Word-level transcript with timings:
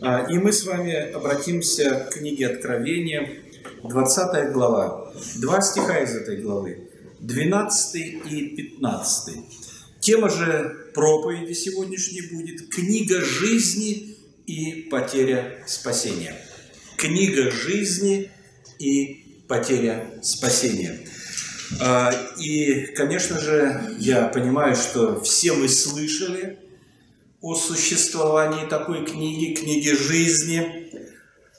А, 0.00 0.26
и 0.30 0.38
мы 0.38 0.52
с 0.52 0.64
вами 0.64 0.94
обратимся 1.12 2.08
к 2.10 2.14
книге 2.14 2.48
Откровения, 2.48 3.28
20 3.82 4.52
глава. 4.52 5.12
Два 5.36 5.60
стиха 5.60 5.98
из 6.00 6.14
этой 6.14 6.38
главы, 6.38 6.90
12 7.20 7.96
и 8.30 8.56
15. 8.56 9.36
Тема 10.00 10.28
же 10.28 10.90
проповеди 10.94 11.52
сегодняшней 11.52 12.22
будет 12.32 12.68
«Книга 12.68 13.20
жизни 13.20 14.16
и 14.46 14.88
потеря 14.90 15.62
спасения». 15.66 16.36
Книга 16.96 17.50
жизни 17.50 18.30
и 18.78 19.42
потеря 19.48 20.18
спасения. 20.22 21.00
А, 21.80 22.12
и, 22.38 22.86
конечно 22.94 23.40
же, 23.40 23.96
я 23.98 24.28
понимаю, 24.28 24.76
что 24.76 25.20
все 25.20 25.52
мы 25.54 25.68
слышали 25.68 26.58
о 27.44 27.54
существовании 27.54 28.66
такой 28.66 29.04
книги, 29.04 29.54
книги 29.54 29.90
жизни. 29.90 30.90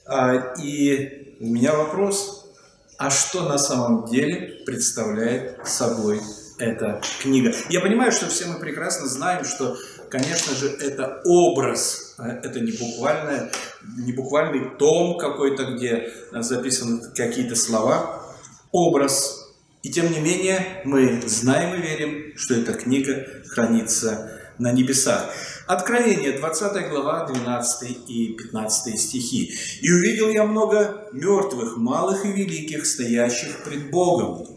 А, 0.08 0.56
и 0.60 1.38
у 1.40 1.46
меня 1.46 1.76
вопрос, 1.76 2.52
а 2.98 3.12
что 3.12 3.48
на 3.48 3.60
самом 3.60 4.08
деле 4.08 4.64
представляет 4.66 5.60
собой 5.68 6.22
эта 6.58 7.00
книга? 7.22 7.54
Я 7.70 7.82
понимаю, 7.82 8.12
что 8.12 8.26
все 8.26 8.48
мы 8.48 8.60
прекрасно 8.60 9.06
знаем, 9.06 9.46
что, 9.46 9.78
конечно 10.10 10.56
же, 10.56 10.70
это 10.70 11.22
образ, 11.24 12.16
а, 12.18 12.30
это 12.30 12.62
не 12.62 12.72
буквальное, 12.72 13.52
не 13.96 14.12
буквальный 14.12 14.72
том 14.80 15.20
какой-то, 15.20 15.66
где 15.76 16.12
записаны 16.32 17.12
какие-то 17.14 17.56
слова, 17.56 18.24
образ 18.72 19.46
и 19.84 19.92
тем 19.92 20.12
не 20.12 20.20
менее, 20.20 20.82
мы 20.84 21.22
знаем 21.28 21.76
и 21.76 21.84
верим, 21.84 22.36
что 22.36 22.56
эта 22.56 22.74
книга 22.74 23.28
хранится 23.50 24.42
на 24.60 24.72
небесах. 24.72 25.34
Откровение, 25.68 26.34
20 26.34 26.90
глава, 26.90 27.28
12 27.28 28.10
и 28.10 28.34
15 28.34 29.00
стихи. 29.00 29.54
«И 29.82 29.92
увидел 29.92 30.30
я 30.30 30.46
много 30.46 31.08
мертвых, 31.14 31.78
малых 31.78 32.26
и 32.26 32.32
великих, 32.32 32.86
стоящих 32.86 33.64
пред 33.64 33.90
Богом. 33.90 34.48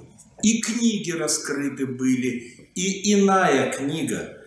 И 0.43 0.61
книги 0.61 1.11
раскрыты 1.11 1.87
были, 1.87 2.71
и 2.75 3.15
иная 3.15 3.73
книга 3.73 4.39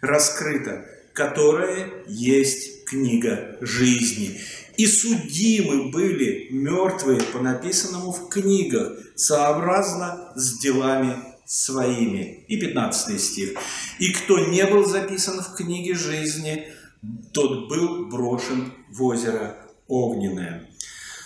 раскрыта, 0.00 0.84
которая 1.12 1.90
есть 2.06 2.84
книга 2.84 3.56
жизни 3.60 4.40
и 4.80 4.86
судимы 4.86 5.90
были 5.90 6.48
мертвые 6.50 7.20
по 7.20 7.38
написанному 7.38 8.12
в 8.12 8.30
книгах, 8.30 8.92
сообразно 9.14 10.32
с 10.36 10.58
делами 10.58 11.16
своими. 11.50 12.44
И 12.46 12.60
15 12.60 13.20
стих. 13.20 13.58
«И 13.98 14.12
кто 14.12 14.38
не 14.38 14.64
был 14.66 14.84
записан 14.84 15.42
в 15.42 15.56
книге 15.56 15.94
жизни, 15.94 16.68
тот 17.32 17.68
был 17.68 18.06
брошен 18.06 18.72
в 18.88 19.02
озеро 19.02 19.56
огненное». 19.88 20.70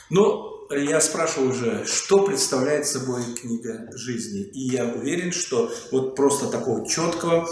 Но 0.08 0.67
я 0.70 1.02
спрашивал 1.02 1.48
уже, 1.48 1.84
что 1.84 2.25
представляет 2.25 2.86
собой 2.86 3.22
книга 3.39 3.91
жизни. 3.92 4.41
И 4.41 4.61
я 4.61 4.86
уверен, 4.86 5.30
что 5.30 5.70
вот 5.92 6.17
просто 6.17 6.47
такого 6.47 6.89
четкого 6.89 7.47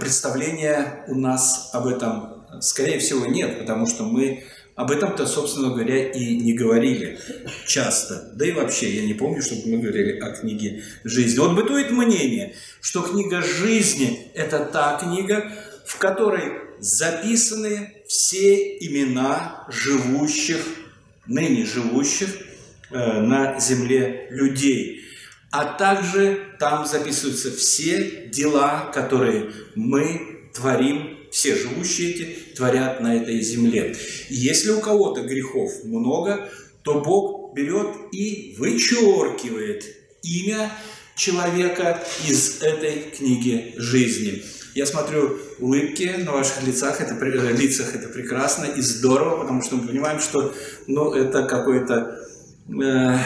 представления 0.00 1.04
у 1.08 1.14
нас 1.14 1.68
об 1.74 1.86
этом, 1.86 2.46
скорее 2.62 3.00
всего, 3.00 3.26
нет, 3.26 3.58
потому 3.58 3.86
что 3.86 4.04
мы 4.04 4.44
об 4.78 4.92
этом-то, 4.92 5.26
собственно 5.26 5.70
говоря, 5.70 6.08
и 6.08 6.36
не 6.36 6.52
говорили 6.52 7.18
часто. 7.66 8.30
Да 8.34 8.46
и 8.46 8.52
вообще, 8.52 8.88
я 8.88 9.06
не 9.06 9.14
помню, 9.14 9.42
чтобы 9.42 9.62
мы 9.66 9.78
говорили 9.78 10.20
о 10.20 10.30
книге 10.30 10.84
жизни. 11.02 11.36
Вот 11.40 11.56
бытует 11.56 11.90
мнение, 11.90 12.54
что 12.80 13.02
книга 13.02 13.42
жизни– 13.42 14.30
это 14.34 14.60
та 14.60 14.96
книга, 14.98 15.52
в 15.84 15.98
которой 15.98 16.52
записаны 16.78 17.92
все 18.06 18.78
имена 18.78 19.66
живущих, 19.68 20.64
ныне 21.26 21.66
живущих 21.66 22.28
э, 22.90 23.20
на 23.20 23.58
земле 23.58 24.28
людей. 24.30 25.04
А 25.50 25.64
также 25.64 26.54
там 26.60 26.86
записываются 26.86 27.50
все 27.50 28.28
дела, 28.28 28.92
которые 28.94 29.50
мы 29.74 30.50
творим 30.54 31.18
все 31.32 31.56
живущие 31.56 32.10
эти 32.10 32.38
творят 32.58 33.00
на 33.00 33.16
этой 33.16 33.40
земле. 33.40 33.96
если 34.28 34.72
у 34.72 34.80
кого-то 34.80 35.22
грехов 35.22 35.84
много, 35.84 36.50
то 36.82 37.00
Бог 37.00 37.54
берет 37.54 37.94
и 38.12 38.56
вычеркивает 38.58 39.84
имя 40.22 40.70
человека 41.16 42.02
из 42.26 42.60
этой 42.60 43.10
книги 43.16 43.74
жизни. 43.76 44.42
Я 44.74 44.86
смотрю 44.86 45.38
улыбки 45.60 46.14
на 46.18 46.32
ваших 46.32 46.62
лицах, 46.64 47.00
это, 47.00 47.14
лицах 47.50 47.94
это 47.94 48.08
прекрасно 48.08 48.64
и 48.64 48.80
здорово, 48.80 49.40
потому 49.42 49.62
что 49.62 49.76
мы 49.76 49.86
понимаем, 49.86 50.20
что 50.20 50.52
ну, 50.86 51.12
это 51.12 51.44
какое-то 51.44 52.20
э, 52.68 53.18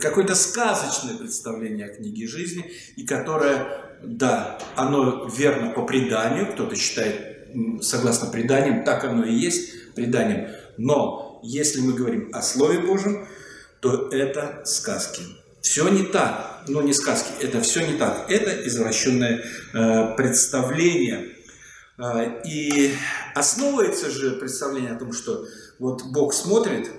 какое-то 0.00 0.34
сказочное 0.34 1.14
представление 1.14 1.86
о 1.86 1.94
книге 1.94 2.26
жизни, 2.26 2.70
и 2.96 3.06
которое, 3.06 3.68
да, 4.02 4.58
оно 4.76 5.28
верно 5.28 5.70
по 5.70 5.82
преданию, 5.82 6.52
кто-то 6.52 6.74
считает 6.74 7.37
согласно 7.80 8.28
преданиям, 8.30 8.84
так 8.84 9.04
оно 9.04 9.24
и 9.24 9.34
есть 9.34 9.94
преданием. 9.94 10.48
Но 10.76 11.40
если 11.42 11.80
мы 11.80 11.92
говорим 11.92 12.30
о 12.32 12.42
Слове 12.42 12.80
Божьем, 12.80 13.26
то 13.80 14.08
это 14.10 14.62
сказки. 14.64 15.22
Все 15.60 15.88
не 15.88 16.04
так, 16.04 16.62
но 16.68 16.82
не 16.82 16.92
сказки, 16.92 17.30
это 17.40 17.60
все 17.60 17.86
не 17.86 17.98
так. 17.98 18.30
Это 18.30 18.66
извращенное 18.66 19.44
э, 19.72 20.16
представление. 20.16 21.36
Э, 21.98 22.42
и 22.44 22.94
основывается 23.34 24.10
же 24.10 24.32
представление 24.32 24.92
о 24.92 24.98
том, 24.98 25.12
что 25.12 25.46
вот 25.78 26.04
Бог 26.12 26.32
смотрит, 26.32 26.90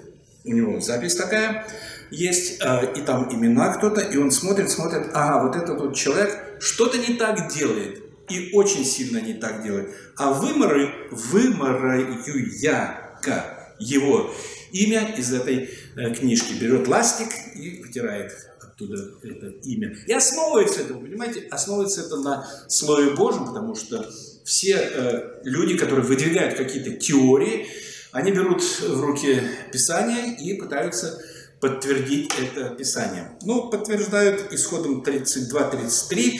у 0.44 0.54
него 0.54 0.80
запись 0.80 1.16
такая 1.16 1.68
есть, 2.12 2.62
э, 2.62 2.94
и 2.96 3.02
там 3.02 3.34
имена 3.34 3.74
кто-то, 3.74 4.02
и 4.02 4.18
он 4.18 4.32
смотрит, 4.32 4.70
смотрит, 4.70 5.10
ага, 5.14 5.46
вот 5.46 5.56
этот 5.56 5.80
вот 5.80 5.96
человек 5.96 6.38
что-то 6.60 6.98
не 6.98 7.16
так 7.16 7.52
делает 7.52 8.09
и 8.30 8.52
очень 8.54 8.86
сильно 8.86 9.20
не 9.20 9.34
так 9.34 9.64
делает. 9.64 9.90
А 10.16 10.34
выморы, 10.34 10.92
вымораю 11.12 12.18
я 12.62 13.10
его 13.80 14.34
имя 14.72 15.16
из 15.18 15.34
этой 15.34 15.70
э, 15.96 16.14
книжки. 16.14 16.54
Берет 16.54 16.88
ластик 16.88 17.30
и 17.56 17.82
вытирает 17.82 18.32
оттуда 18.62 19.12
это 19.24 19.48
имя. 19.64 19.96
И 20.06 20.14
основывается 20.14 20.82
это, 20.82 20.94
понимаете, 20.94 21.48
основывается 21.50 22.02
это 22.02 22.18
на 22.18 22.48
Слове 22.68 23.12
Божьем, 23.12 23.46
потому 23.46 23.76
что 23.76 24.10
все 24.44 24.76
э, 24.76 25.42
люди, 25.44 25.78
которые 25.78 26.06
выдвигают 26.06 26.56
какие-то 26.56 26.92
теории, 26.92 27.68
они 28.12 28.32
берут 28.32 28.64
в 28.64 29.02
руки 29.02 29.42
Писание 29.72 30.36
и 30.36 30.56
пытаются 30.56 31.22
подтвердить 31.60 32.32
это 32.40 32.70
Писание. 32.76 33.38
Ну, 33.44 33.70
подтверждают 33.70 34.52
исходом 34.54 35.02
32-33. 35.02 36.40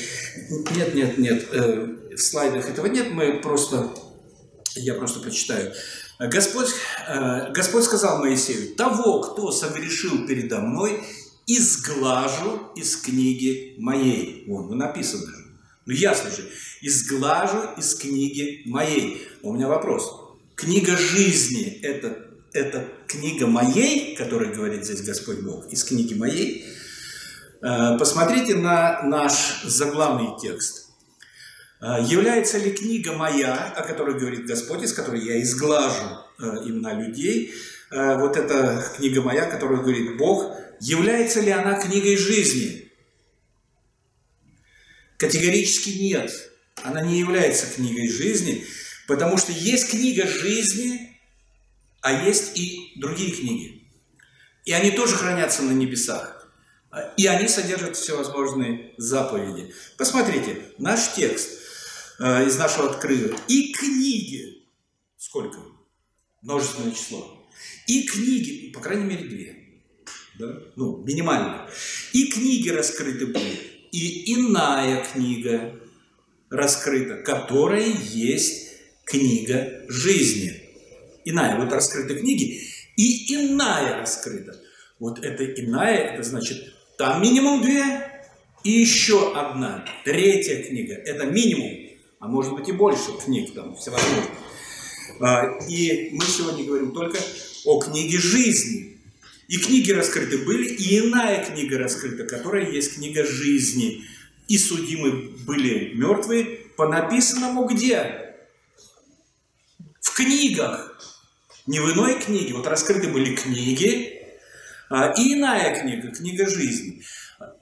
Нет, 0.76 0.96
нет, 0.96 1.18
нет, 1.18 1.48
э, 1.52 2.16
в 2.16 2.18
слайдах 2.18 2.70
этого 2.70 2.86
нет, 2.88 3.12
мы 3.12 3.40
просто, 3.42 3.90
я 4.76 4.94
просто 4.96 5.20
прочитаю. 5.20 5.74
Господь, 6.20 6.70
э, 7.08 7.52
Господь 7.52 7.84
сказал 7.84 8.20
Моисею, 8.20 8.76
того, 8.76 9.22
кто 9.22 9.52
согрешил 9.52 10.28
передо 10.28 10.60
мной, 10.60 11.02
изглажу 11.48 12.72
из 12.76 12.98
книги 12.98 13.76
моей. 13.78 14.46
Вон, 14.48 14.78
написано 14.78 15.26
же. 15.26 15.46
Ну, 15.86 15.94
ясно 15.94 16.30
же. 16.30 16.48
Изглажу 16.82 17.62
из 17.78 17.96
книги 17.96 18.64
моей. 18.66 19.28
У 19.42 19.54
меня 19.54 19.68
вопрос. 19.68 20.12
Книга 20.56 20.96
жизни– 20.96 21.80
это 21.82 22.29
это 22.54 22.88
книга 23.08 23.48
моей, 23.48 24.16
которая 24.16 24.54
говорит 24.54 24.86
здесь 24.86 25.02
Господь 25.02 25.40
Бог, 25.40 25.72
из 25.72 25.84
книги 25.84 26.14
моей, 26.14 26.66
э, 27.62 27.98
посмотрите 27.98 28.56
на 28.56 29.04
наш 29.04 29.64
заглавный 29.64 30.40
текст. 30.42 30.90
Э, 31.82 32.04
является 32.04 32.58
ли 32.58 32.72
книга 32.72 33.14
моя, 33.14 33.56
о 33.56 33.84
которой 33.84 34.20
говорит 34.20 34.46
Господь, 34.46 34.84
из 34.84 34.94
которой 34.94 35.24
я 35.24 35.42
изглажу 35.42 36.20
э, 36.40 36.44
имена 36.66 36.94
людей, 36.94 37.54
вот 37.92 38.38
эта 38.38 38.86
книга 38.96 39.24
моя, 39.24 39.48
которую 39.48 39.82
говорит 39.82 40.16
Бог, 40.16 40.56
является 40.80 41.42
ли 41.42 41.50
она 41.50 41.74
книгой 41.82 42.18
жизни? 42.18 42.92
Категорически 45.18 45.98
нет. 45.98 46.32
Она 46.84 47.02
не 47.02 47.18
является 47.18 47.66
книгой 47.66 48.08
жизни, 48.08 48.64
потому 49.08 49.40
что 49.40 49.52
есть 49.52 49.90
книга 49.90 50.28
жизни, 50.28 51.19
а 52.02 52.26
есть 52.26 52.58
и 52.58 52.94
другие 52.96 53.32
книги. 53.32 53.88
И 54.66 54.72
они 54.72 54.92
тоже 54.92 55.16
хранятся 55.16 55.64
на 55.64 55.72
небесах. 55.72 56.40
И 57.18 57.28
они 57.28 57.48
содержат 57.48 57.96
всевозможные 57.96 58.94
заповеди. 58.98 59.74
Посмотрите, 59.98 60.62
наш 60.80 61.14
текст 61.14 61.60
э, 62.20 62.48
из 62.48 62.58
нашего 62.58 62.90
открытия. 62.90 63.36
И 63.48 63.72
книги. 63.74 64.64
Сколько? 65.18 65.60
Множественное 66.42 66.92
число. 66.92 67.48
И 67.88 68.04
книги, 68.04 68.72
по 68.72 68.80
крайней 68.80 69.06
мере, 69.06 69.26
две. 69.26 69.56
Да? 70.40 70.58
Ну, 70.76 71.04
минимально. 71.04 71.70
И 72.14 72.28
книги 72.28 72.70
раскрыты 72.70 73.28
были. 73.28 73.60
И 73.92 74.34
иная 74.34 75.06
книга 75.06 75.80
раскрыта, 76.50 77.22
которая 77.22 77.88
есть 77.88 78.70
книга 79.06 79.84
жизни. 79.88 80.59
Иная. 81.26 81.60
Вот 81.60 81.72
раскрыты 81.72 82.16
книги, 82.16 82.62
и 82.96 83.34
иная 83.36 83.98
раскрыта. 83.98 84.60
Вот 85.00 85.20
это 85.24 85.46
иная, 85.46 86.14
это 86.14 86.24
значит, 86.24 86.74
там 86.98 87.22
минимум 87.22 87.62
две, 87.62 88.22
и 88.64 88.72
еще 88.72 89.34
одна, 89.34 89.86
третья 90.04 90.62
книга. 90.64 90.94
Это 90.94 91.26
минимум, 91.26 91.72
а 92.20 92.28
может 92.28 92.54
быть 92.54 92.68
и 92.68 92.74
больше 92.74 93.14
книг 93.24 93.54
там 93.54 93.76
всевозможных. 93.76 94.26
А, 95.22 95.58
и 95.68 96.10
мы 96.12 96.26
сегодня 96.26 96.66
говорим 96.66 96.92
только 96.92 97.18
о 97.66 97.80
книге 97.80 98.18
жизни. 98.18 98.98
И 99.48 99.58
книги 99.58 99.92
раскрыты 99.92 100.40
были, 100.40 100.68
и 100.68 101.00
иная 101.00 101.44
книга 101.44 101.78
раскрыта, 101.78 102.26
которая 102.26 102.70
есть 102.70 102.96
книга 102.96 103.26
жизни. 103.26 104.04
И 104.48 104.58
судимы 104.58 105.32
были 105.46 105.94
мертвые 105.94 106.46
по 106.76 106.88
написанному 106.88 107.66
где? 107.66 108.36
В 110.02 110.14
книгах. 110.14 111.09
Не 111.70 111.80
в 111.80 111.94
иной 111.94 112.20
книге. 112.20 112.56
Вот 112.56 112.66
раскрыты 112.66 113.10
были 113.10 113.36
книги, 113.36 114.24
а, 114.90 115.14
и 115.16 115.36
иная 115.36 115.80
книга, 115.80 116.10
книга 116.10 116.50
жизни. 116.50 117.04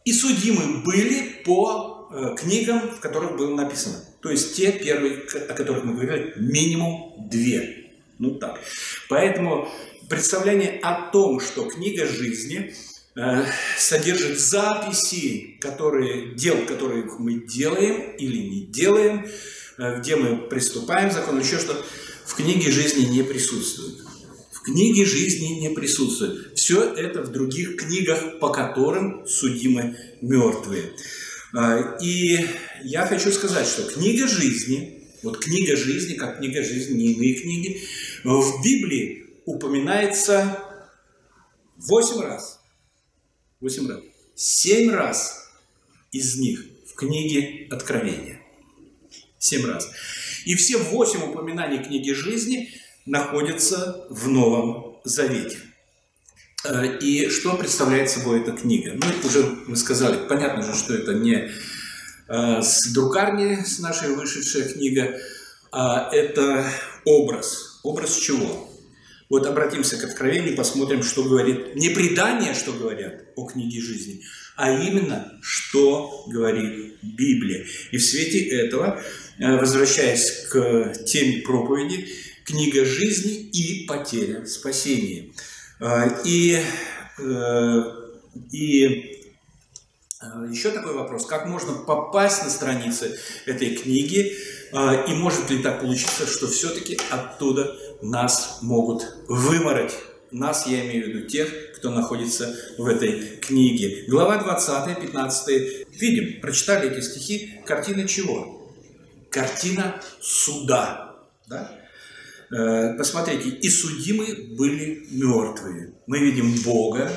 И 0.05 0.13
судимы 0.13 0.77
были 0.77 1.43
по 1.43 2.09
э, 2.09 2.35
книгам, 2.37 2.79
в 2.89 3.01
которых 3.01 3.35
было 3.35 3.53
написано. 3.53 3.97
То 4.21 4.29
есть 4.29 4.55
те 4.55 4.71
первые, 4.71 5.23
о 5.49 5.53
которых 5.53 5.83
мы 5.83 5.93
говорили, 5.93 6.35
минимум 6.37 7.27
две. 7.29 7.89
Ну 8.17 8.35
так. 8.35 8.61
Поэтому 9.09 9.67
представление 10.09 10.79
о 10.83 11.11
том, 11.11 11.41
что 11.41 11.65
книга 11.65 12.07
жизни 12.07 12.73
э, 13.17 13.45
содержит 13.77 14.39
записи, 14.39 15.57
которые, 15.59 16.33
дел, 16.33 16.65
которые 16.65 17.03
мы 17.19 17.45
делаем 17.45 18.15
или 18.15 18.37
не 18.37 18.67
делаем, 18.67 19.27
э, 19.77 19.99
где 19.99 20.15
мы 20.15 20.47
приступаем 20.47 21.09
к 21.09 21.13
закону, 21.13 21.41
еще 21.41 21.59
что 21.59 21.83
в 22.27 22.35
книге 22.35 22.69
жизни 22.69 23.05
не 23.05 23.23
присутствует. 23.23 23.99
В 24.51 24.61
книге 24.61 25.05
жизни 25.05 25.59
не 25.61 25.69
присутствует. 25.69 26.57
Все 26.57 26.83
это 26.93 27.23
в 27.23 27.31
других 27.31 27.77
книгах, 27.77 28.39
по 28.39 28.49
которым 28.49 29.25
судимы 29.25 29.97
мертвые. 30.21 30.91
А, 31.53 31.97
и 32.01 32.45
я 32.83 33.07
хочу 33.07 33.31
сказать, 33.31 33.65
что 33.65 33.83
книга 33.83 34.27
жизни, 34.27 35.03
вот 35.23 35.39
книга 35.39 35.77
жизни, 35.77 36.15
как 36.15 36.39
книга 36.39 36.63
жизни, 36.63 36.97
не 36.97 37.13
иные 37.13 37.35
книги, 37.35 37.81
в 38.25 38.61
Библии 38.61 39.25
упоминается 39.45 40.61
восемь 41.77 42.21
раз. 42.21 42.59
Восемь 43.61 43.87
раз. 43.87 44.01
Семь 44.35 44.91
раз 44.91 45.49
из 46.11 46.37
них 46.37 46.65
в 46.87 46.93
книге 46.93 47.67
Откровения. 47.71 48.41
Семь 49.39 49.65
раз. 49.65 49.89
И 50.47 50.55
все 50.55 50.77
восемь 50.77 51.23
упоминаний 51.23 51.83
книги 51.83 52.11
жизни 52.11 52.69
находятся 53.05 54.07
в 54.09 54.29
Новом 54.29 54.95
Завете. 55.03 55.57
Э, 56.63 56.97
и 56.99 57.29
что 57.29 57.57
представляет 57.57 58.09
собой 58.09 58.39
эта 58.39 58.53
книга? 58.53 58.93
Ну, 58.93 59.27
уже 59.27 59.43
мы 59.67 59.75
сказали, 59.75 60.25
понятно 60.25 60.63
же, 60.63 60.73
что 60.73 60.93
это 60.93 61.15
не 61.15 61.51
э, 62.29 62.61
с 62.61 62.93
друкарни, 62.93 63.61
с 63.65 63.79
нашей 63.79 64.15
вышедшая 64.15 64.69
книга, 64.69 65.19
а 65.73 66.09
это 66.13 66.65
образ. 67.03 67.81
Образ 67.83 68.15
чего? 68.15 68.69
Вот 69.29 69.45
обратимся 69.47 69.97
к 69.97 70.05
Откровению, 70.05 70.55
посмотрим, 70.55 71.03
что 71.03 71.23
говорит, 71.25 71.75
не 71.75 71.89
предание, 71.89 72.53
что 72.53 72.71
говорят 72.71 73.25
о 73.35 73.47
книге 73.47 73.81
жизни, 73.81 74.23
а 74.57 74.71
именно, 74.71 75.31
что 75.41 76.25
говорит 76.27 76.97
Библия. 77.03 77.65
И 77.91 77.97
в 77.97 78.03
свете 78.03 78.39
этого, 78.39 78.99
э, 79.39 79.55
возвращаясь 79.55 80.47
к 80.49 80.93
теме 81.05 81.43
проповеди, 81.43 82.07
книга 82.43 82.83
жизни 82.83 83.33
и 83.33 83.85
потеря 83.85 84.45
спасения. 84.47 85.31
А, 85.79 86.07
и, 86.25 86.59
э, 87.19 87.83
и 88.51 89.21
э, 90.21 90.47
еще 90.51 90.71
такой 90.71 90.95
вопрос, 90.95 91.27
как 91.27 91.45
можно 91.45 91.73
попасть 91.73 92.43
на 92.43 92.49
страницы 92.49 93.17
этой 93.45 93.75
книги, 93.75 94.35
и 94.73 95.13
может 95.13 95.49
ли 95.49 95.59
так 95.59 95.79
получиться, 95.79 96.27
что 96.27 96.47
все-таки 96.47 96.99
оттуда 97.09 97.73
нас 98.01 98.57
могут 98.61 99.05
вымороть? 99.29 99.93
Нас, 100.31 100.67
я 100.67 100.85
имею 100.85 101.05
в 101.05 101.07
виду 101.07 101.27
тех, 101.27 101.73
кто 101.75 101.89
находится 101.89 102.53
в 102.77 102.85
этой 102.85 103.37
книге. 103.37 104.03
Глава 104.07 104.37
20, 104.43 104.99
15. 104.99 105.87
Видим, 105.99 106.41
прочитали 106.41 106.91
эти 106.91 107.01
стихи. 107.01 107.61
Картина 107.65 108.07
чего? 108.07 108.73
Картина 109.29 110.01
суда. 110.19 111.15
Да? 111.47 111.71
Э, 112.51 112.97
посмотрите, 112.97 113.49
и 113.49 113.69
судимы 113.69 114.55
были 114.57 115.07
мертвые. 115.11 115.93
Мы 116.07 116.19
видим 116.19 116.61
Бога. 116.63 117.09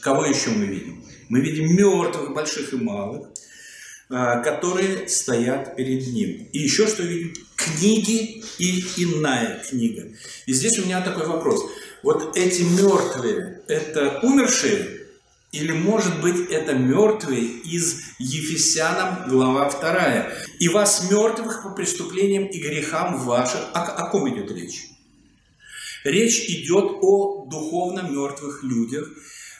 Кого 0.00 0.24
еще 0.24 0.50
мы 0.50 0.66
видим? 0.66 1.04
Мы 1.28 1.40
видим 1.40 1.74
мертвых, 1.74 2.32
больших 2.32 2.72
и 2.72 2.76
малых, 2.76 3.28
э, 4.08 4.42
которые 4.42 5.08
стоят 5.08 5.76
перед 5.76 6.06
Ним. 6.06 6.48
И 6.52 6.58
еще 6.58 6.86
что 6.86 7.02
видим? 7.02 7.34
Книги 7.54 8.42
и 8.58 8.80
иная 8.96 9.62
книга. 9.62 10.08
И 10.46 10.52
здесь 10.52 10.78
у 10.78 10.84
меня 10.84 11.00
такой 11.02 11.26
вопрос. 11.26 11.62
Вот 12.06 12.36
эти 12.36 12.62
мертвые, 12.62 13.62
это 13.66 14.20
умершие 14.22 15.08
или, 15.50 15.72
может 15.72 16.20
быть, 16.20 16.48
это 16.52 16.72
мертвые 16.72 17.42
из 17.42 18.00
Ефесянам, 18.20 19.28
глава 19.28 19.68
2. 19.68 20.28
«И 20.60 20.68
вас 20.68 21.10
мертвых 21.10 21.64
по 21.64 21.70
преступлениям 21.70 22.44
и 22.44 22.60
грехам 22.60 23.18
ваших». 23.18 23.60
О, 23.74 23.80
о 23.82 24.08
ком 24.10 24.32
идет 24.32 24.52
речь? 24.52 24.84
Речь 26.04 26.48
идет 26.48 26.92
о 27.02 27.44
духовно 27.50 28.02
мертвых 28.02 28.62
людях, 28.62 29.08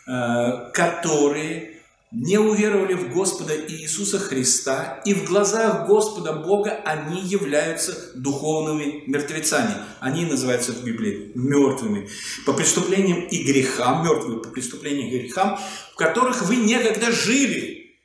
э, 0.06 0.70
которые 0.72 1.75
не 2.12 2.38
уверовали 2.38 2.94
в 2.94 3.12
Господа 3.12 3.55
Иисуса 3.56 4.19
Христа, 4.19 5.03
и 5.05 5.12
в 5.12 5.25
глазах 5.25 5.87
Господа 5.88 6.32
Бога 6.32 6.70
они 6.85 7.20
являются 7.20 8.12
духовными 8.14 9.03
мертвецами. 9.06 9.75
Они 10.00 10.25
называются 10.25 10.73
в 10.73 10.85
Библии 10.85 11.32
мертвыми. 11.35 12.08
По 12.44 12.53
преступлениям 12.53 13.26
и 13.26 13.43
грехам, 13.43 14.05
мертвые 14.05 14.41
по 14.41 14.50
преступлениям 14.50 15.08
и 15.08 15.19
грехам, 15.19 15.58
в 15.93 15.97
которых 15.97 16.43
вы 16.43 16.56
некогда 16.56 17.11
жили. 17.11 17.99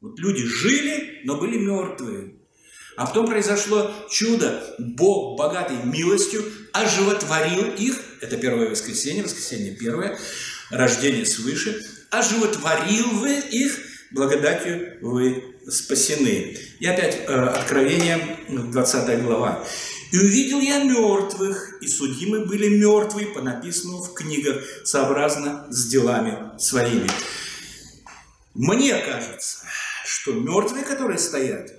Вот 0.00 0.18
люди 0.18 0.44
жили, 0.44 1.20
но 1.24 1.36
были 1.36 1.56
мертвые. 1.56 2.34
А 2.96 3.06
потом 3.06 3.28
произошло 3.28 3.92
чудо. 4.10 4.74
Бог, 4.78 5.38
богатый 5.38 5.76
милостью, 5.84 6.44
оживотворил 6.72 7.72
их. 7.74 7.96
Это 8.20 8.36
первое 8.36 8.70
воскресенье, 8.70 9.22
воскресенье 9.22 9.76
первое, 9.76 10.18
рождение 10.70 11.24
свыше 11.24 11.80
оживотворил 12.10 13.10
вы 13.10 13.38
их, 13.38 13.78
благодатью 14.10 14.98
вы 15.00 15.44
спасены. 15.68 16.56
И 16.80 16.86
опять 16.86 17.16
э, 17.26 17.44
Откровение, 17.46 18.38
20 18.48 19.22
глава. 19.22 19.64
«И 20.12 20.18
увидел 20.18 20.58
я 20.60 20.82
мертвых, 20.82 21.80
и 21.80 21.86
судимы 21.86 22.44
были 22.44 22.68
мертвые, 22.68 23.28
по 23.28 23.40
написанному 23.42 24.02
в 24.02 24.12
книгах, 24.12 24.62
сообразно 24.84 25.66
с 25.70 25.86
делами 25.86 26.58
своими». 26.58 27.08
Мне 28.54 28.98
кажется, 28.98 29.58
что 30.04 30.32
мертвые, 30.32 30.84
которые 30.84 31.18
стоят, 31.18 31.70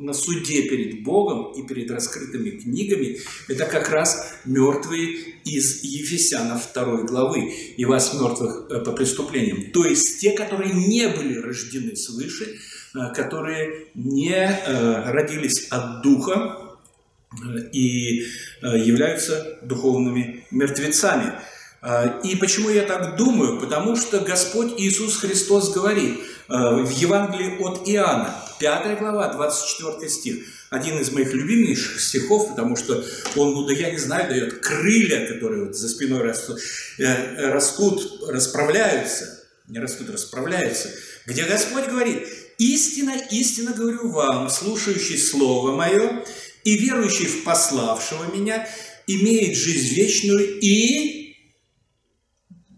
на 0.00 0.12
суде 0.12 0.62
перед 0.62 1.02
Богом 1.02 1.52
и 1.52 1.66
перед 1.66 1.90
раскрытыми 1.90 2.50
книгами, 2.50 3.18
это 3.48 3.64
как 3.64 3.90
раз 3.90 4.34
мертвые 4.44 5.16
из 5.44 5.82
Ефесяна 5.82 6.60
2 6.74 7.02
главы, 7.02 7.52
и 7.76 7.84
вас 7.84 8.14
мертвых 8.14 8.70
э, 8.70 8.80
по 8.80 8.92
преступлениям. 8.92 9.70
То 9.72 9.84
есть 9.84 10.20
те, 10.20 10.32
которые 10.32 10.72
не 10.72 11.08
были 11.08 11.38
рождены 11.38 11.96
свыше, 11.96 12.56
э, 12.94 13.14
которые 13.14 13.88
не 13.94 14.34
э, 14.34 15.10
родились 15.10 15.68
от 15.70 16.02
Духа 16.02 16.62
и 17.72 18.24
являются 18.62 19.58
духовными 19.62 20.46
мертвецами. 20.50 21.32
И 22.24 22.36
почему 22.36 22.70
я 22.70 22.82
так 22.82 23.16
думаю? 23.16 23.60
Потому 23.60 23.96
что 23.96 24.20
Господь 24.20 24.80
Иисус 24.80 25.18
Христос 25.18 25.74
говорит 25.74 26.18
в 26.48 26.90
Евангелии 26.90 27.58
от 27.60 27.88
Иоанна, 27.88 28.34
5 28.58 28.98
глава, 28.98 29.32
24 29.32 30.08
стих. 30.08 30.46
Один 30.70 30.98
из 30.98 31.10
моих 31.12 31.32
любимейших 31.32 32.00
стихов, 32.00 32.48
потому 32.48 32.76
что 32.76 33.04
он, 33.36 33.52
ну 33.52 33.66
да 33.66 33.72
я 33.72 33.90
не 33.90 33.98
знаю, 33.98 34.28
дает 34.28 34.60
крылья, 34.60 35.26
которые 35.26 35.66
вот 35.66 35.76
за 35.76 35.88
спиной 35.88 36.22
растут, 36.22 36.60
э, 36.98 37.50
растут, 37.52 38.22
расправляются, 38.28 39.44
не 39.68 39.78
растут, 39.78 40.10
расправляются, 40.10 40.90
где 41.26 41.44
Господь 41.44 41.86
говорит, 41.86 42.26
истина, 42.58 43.14
истинно 43.30 43.72
говорю 43.72 44.10
вам, 44.10 44.48
слушающий 44.48 45.18
Слово 45.18 45.72
Мое 45.72 46.24
и 46.64 46.76
верующий 46.78 47.26
в 47.26 47.44
пославшего 47.44 48.32
Меня, 48.34 48.68
имеет 49.06 49.56
жизнь 49.56 49.94
вечную 49.94 50.58
и 50.60 51.36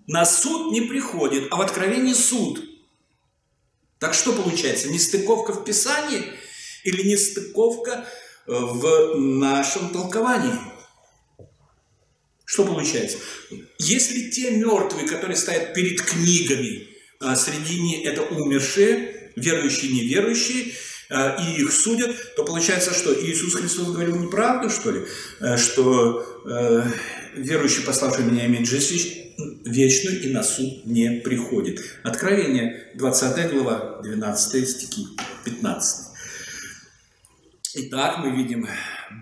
на 0.06 0.25
суд 0.25 0.72
не 0.72 0.82
приходит, 0.82 1.48
а 1.50 1.56
в 1.56 1.60
откровении 1.60 2.14
суд– 2.14 2.64
так 3.98 4.14
что 4.14 4.32
получается, 4.32 4.88
нестыковка 4.88 5.52
в 5.52 5.64
Писании 5.64 6.24
или 6.84 7.02
нестыковка 7.02 8.06
э, 8.46 8.52
в 8.52 9.14
нашем 9.16 9.90
толковании? 9.90 10.58
что 12.48 12.64
получается? 12.64 13.18
Если 13.78 14.30
те 14.30 14.52
мертвые, 14.52 15.06
которые 15.06 15.36
стоят 15.36 15.74
перед 15.74 16.00
книгами, 16.00 16.88
а, 17.20 17.36
среди 17.36 17.78
них 17.78 18.06
это 18.06 18.22
умершие, 18.22 19.32
верующие 19.36 19.92
неверующие, 19.92 20.72
а, 21.10 21.36
и 21.36 21.60
их 21.60 21.70
судят, 21.70 22.34
то 22.36 22.44
получается, 22.44 22.94
что 22.94 23.12
Иисус 23.14 23.54
Христос 23.54 23.88
говорил 23.88 24.16
неправду, 24.16 24.70
что 24.70 24.92
ли? 24.92 25.02
Э, 25.40 25.58
что 25.58 26.24
э, 26.46 26.90
верующий, 27.36 27.82
пославший 27.82 28.24
меня, 28.24 28.46
имеет 28.46 28.66
жизнь 28.66 29.27
вечную 29.64 30.23
и 30.23 30.30
на 30.30 30.42
суд 30.42 30.85
не 30.85 31.21
приходит. 31.21 31.80
Откровение, 32.02 32.90
20 32.95 33.52
глава, 33.52 34.00
12 34.02 34.68
стихи, 34.68 35.07
15. 35.45 36.07
Итак, 37.75 38.18
мы 38.18 38.37
видим 38.37 38.66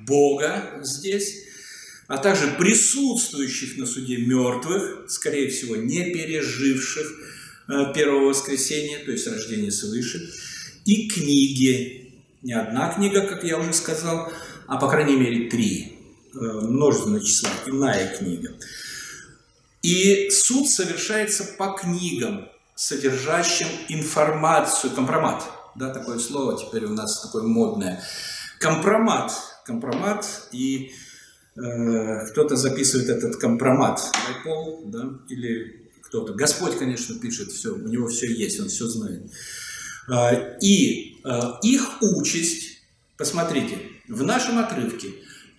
Бога 0.07 0.81
здесь, 0.83 1.45
а 2.07 2.17
также 2.19 2.49
присутствующих 2.59 3.77
на 3.77 3.87
суде 3.87 4.19
мертвых, 4.19 5.11
скорее 5.11 5.51
всего, 5.51 5.77
не 5.77 6.13
переживших 6.13 7.13
э, 7.69 7.93
первого 7.95 8.29
воскресенья, 8.29 9.05
то 9.05 9.11
есть 9.11 9.27
рождение 9.27 9.71
свыше, 9.71 10.31
и 10.85 11.09
книги. 11.09 12.15
Не 12.43 12.53
одна 12.53 12.95
книга, 12.95 13.23
как 13.23 13.45
я 13.45 13.59
уже 13.59 13.73
сказал, 13.73 14.33
а 14.69 14.79
по 14.79 14.89
крайней 14.89 15.17
мере 15.17 15.51
три. 15.51 15.99
Э, 16.33 16.39
множественное 16.39 17.21
число, 17.21 17.51
иная 17.67 18.17
книга. 18.17 18.55
И 19.87 20.31
суд 20.31 20.69
совершается 20.69 21.45
по 21.45 21.69
книгам, 21.69 22.49
содержащим 22.75 23.69
информацию, 23.88 24.93
компромат, 24.93 25.45
да, 25.76 25.95
такое 25.95 26.19
слово 26.19 26.59
теперь 26.59 26.87
у 26.87 26.93
нас 26.93 27.23
такое 27.23 27.45
модное, 27.45 28.02
компромат, 28.59 29.33
компромат, 29.64 30.49
и 30.50 30.90
э, 31.55 32.26
кто-то 32.31 32.57
записывает 32.57 33.11
этот 33.11 33.37
компромат, 33.37 34.02
Пол, 34.43 34.83
да, 34.87 35.21
или 35.28 35.88
кто-то, 36.02 36.35
Господь, 36.35 36.76
конечно, 36.76 37.21
пишет 37.21 37.52
все, 37.52 37.73
у 37.73 37.87
него 37.87 38.09
все 38.09 38.26
есть, 38.26 38.59
он 38.59 38.69
все 38.69 38.88
знает. 38.88 39.31
Э, 40.11 40.59
и 40.61 41.21
э, 41.25 41.40
их 41.62 42.02
участь, 42.02 42.83
посмотрите, 43.16 43.78
в 44.09 44.25
нашем 44.25 44.59
отрывке, 44.59 45.11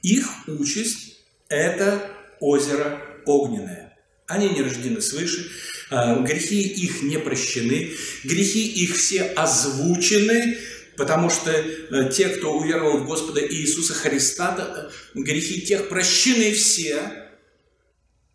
их 0.02 0.28
участь– 0.48 1.16
это 1.48 2.12
озеро 2.42 3.02
огненное. 3.26 3.87
Они 4.28 4.50
не 4.50 4.62
рождены 4.62 5.02
свыше, 5.02 5.50
а, 5.90 6.20
грехи 6.20 6.62
их 6.62 7.02
не 7.02 7.18
прощены, 7.18 7.94
грехи 8.26 8.68
их 8.68 8.98
все 8.98 9.24
озвучены, 9.24 10.58
потому 10.98 11.30
что 11.30 11.52
э, 11.52 12.12
те, 12.12 12.28
кто 12.28 12.58
уверовал 12.58 12.98
в 12.98 13.06
Господа 13.06 13.40
Иисуса 13.42 13.94
Христа, 13.94 14.92
э, 15.16 15.20
грехи 15.20 15.62
тех 15.62 15.88
прощены 15.88 16.52
все, 16.52 17.30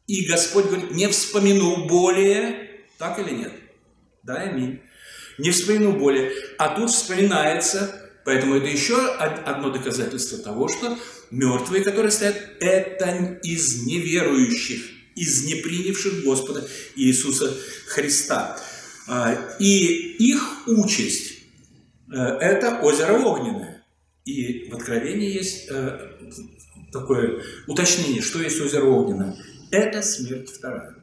и 0.06 0.24
Господь 0.26 0.66
говорит, 0.66 0.92
не 0.92 1.08
вспомину 1.08 1.86
более, 1.86 2.86
так 2.98 3.18
или 3.18 3.34
нет? 3.34 3.52
Да, 4.22 4.36
аминь. 4.36 4.80
Не 5.38 5.50
вспомину 5.50 5.92
более. 5.92 6.32
А 6.56 6.74
тут 6.74 6.90
вспоминается, 6.90 8.10
поэтому 8.24 8.56
это 8.56 8.66
еще 8.66 8.96
одно 9.14 9.70
доказательство 9.70 10.38
того, 10.38 10.68
что 10.68 10.98
мертвые, 11.30 11.84
которые 11.84 12.12
стоят, 12.12 12.36
это 12.60 13.38
из 13.42 13.84
неверующих 13.84 15.01
из 15.14 15.44
непринявших 15.44 16.24
Господа 16.24 16.68
Иисуса 16.96 17.56
Христа. 17.86 18.58
А, 19.06 19.56
и 19.58 20.16
их 20.18 20.68
участь 20.68 21.34
э,– 22.12 22.16
это 22.40 22.80
озеро 22.80 23.18
Огненное. 23.18 23.84
И 24.24 24.68
в 24.70 24.74
Откровении 24.76 25.32
есть 25.32 25.66
э, 25.70 26.12
такое 26.92 27.42
уточнение, 27.66 28.22
что 28.22 28.40
есть 28.40 28.60
озеро 28.60 28.86
Огненное. 28.86 29.36
Это 29.70 30.02
смерть 30.02 30.50
вторая. 30.50 30.94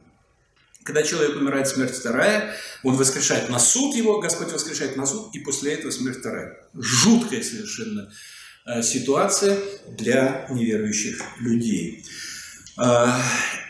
Когда 0.82 1.02
человек 1.02 1.36
умирает, 1.36 1.68
смерть 1.68 1.94
вторая, 1.94 2.54
он 2.82 2.96
воскрешает 2.96 3.50
на 3.50 3.58
суд 3.58 3.94
его, 3.94 4.18
Господь 4.20 4.52
воскрешает 4.52 4.96
на 4.96 5.04
суд, 5.04 5.34
и 5.34 5.40
после 5.40 5.74
этого 5.74 5.90
смерть 5.90 6.18
вторая. 6.18 6.56
Жуткая 6.72 7.42
совершенно 7.42 8.10
э, 8.66 8.82
ситуация 8.82 9.58
для 9.88 10.46
неверующих 10.50 11.22
людей. 11.40 12.04
А, 12.76 13.20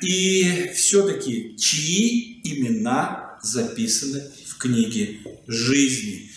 и 0.03 0.71
все-таки, 0.75 1.57
чьи 1.57 2.41
имена 2.45 3.39
записаны 3.43 4.23
в 4.47 4.59
книге 4.59 5.21
жизни? 5.47 6.31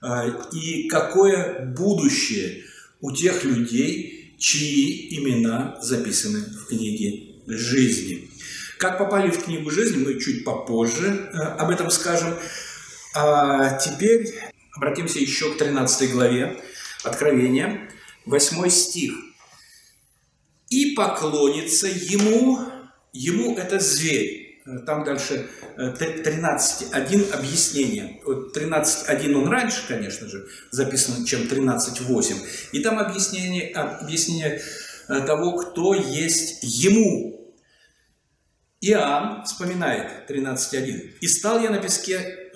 А, 0.00 0.26
и 0.52 0.88
какое 0.88 1.66
будущее 1.66 2.64
у 3.00 3.12
тех 3.12 3.44
людей, 3.44 4.34
чьи 4.38 5.18
имена 5.18 5.78
записаны 5.82 6.40
в 6.40 6.66
книге 6.66 7.34
жизни? 7.46 8.30
Как 8.78 8.98
попали 8.98 9.30
в 9.30 9.44
книгу 9.44 9.70
жизни, 9.70 10.04
мы 10.04 10.20
чуть 10.20 10.44
попозже 10.44 11.30
э, 11.32 11.36
об 11.36 11.70
этом 11.70 11.90
скажем. 11.90 12.34
А 13.12 13.76
теперь 13.76 14.32
обратимся 14.76 15.18
еще 15.18 15.52
к 15.52 15.58
13 15.58 16.12
главе 16.12 16.62
Откровения, 17.02 17.90
8 18.26 18.68
стих 18.68 19.14
и 20.70 20.94
поклонится 20.94 21.86
ему, 21.86 22.58
ему 23.12 23.56
это 23.56 23.80
зверь. 23.80 24.48
Э, 24.68 24.78
там 24.80 25.04
дальше 25.04 25.48
13.1 25.76 26.92
э, 26.92 27.32
объяснение. 27.32 28.20
13.1 28.24 29.34
он 29.34 29.48
раньше, 29.48 29.86
конечно 29.88 30.28
же, 30.28 30.46
записан, 30.70 31.24
чем 31.24 31.42
13.8. 31.42 32.34
И 32.72 32.80
там 32.80 32.98
объяснение, 32.98 33.72
объяснение 33.72 34.60
э, 35.08 35.20
того, 35.22 35.56
кто 35.56 35.94
есть 35.94 36.58
ему. 36.62 37.34
Иоанн 38.80 39.44
вспоминает 39.44 40.30
13.1. 40.30 41.14
«И 41.20 41.26
стал 41.26 41.60
я 41.60 41.70
на 41.70 41.78
песке, 41.78 42.52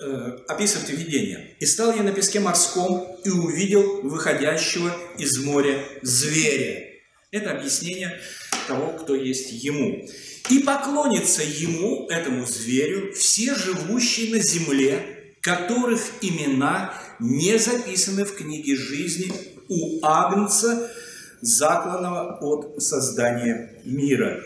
описывает 0.47 0.89
видение, 0.89 1.57
«И 1.59 1.65
стал 1.65 1.93
я 1.93 2.01
на 2.01 2.13
песке 2.13 2.39
морском 2.39 3.19
и 3.25 3.29
увидел 3.29 4.03
выходящего 4.03 4.95
из 5.17 5.37
моря 5.43 5.83
зверя, 6.01 6.92
это 7.33 7.51
объяснение 7.51 8.21
того, 8.67 8.93
кто 8.93 9.15
есть 9.15 9.51
ему. 9.51 10.07
И 10.49 10.59
поклонится 10.59 11.41
ему, 11.41 12.07
этому 12.07 12.45
зверю, 12.45 13.11
все 13.13 13.55
живущие 13.55 14.35
на 14.35 14.41
земле, 14.41 15.35
которых 15.41 15.99
имена 16.21 16.93
не 17.19 17.57
записаны 17.57 18.23
в 18.25 18.35
книге 18.35 18.75
жизни 18.75 19.33
у 19.67 20.05
Агнца, 20.05 20.91
закланного 21.41 22.37
от 22.39 22.81
создания 22.81 23.81
мира, 23.83 24.39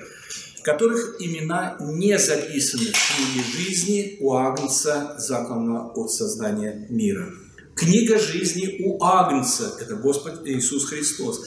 которых 0.63 1.17
имена 1.19 1.77
не 1.79 2.17
записаны 2.17 2.85
в 2.85 3.15
книге 3.15 3.43
жизни 3.57 4.17
у 4.21 4.33
Агнца, 4.33 5.15
закланного 5.19 5.91
от 5.91 6.11
создания 6.11 6.87
мира. 6.89 7.31
Книга 7.75 8.17
жизни 8.17 8.81
у 8.85 9.03
Агнца– 9.03 9.75
это 9.79 9.95
Господь 9.95 10.47
Иисус 10.47 10.85
Христос 10.85 11.45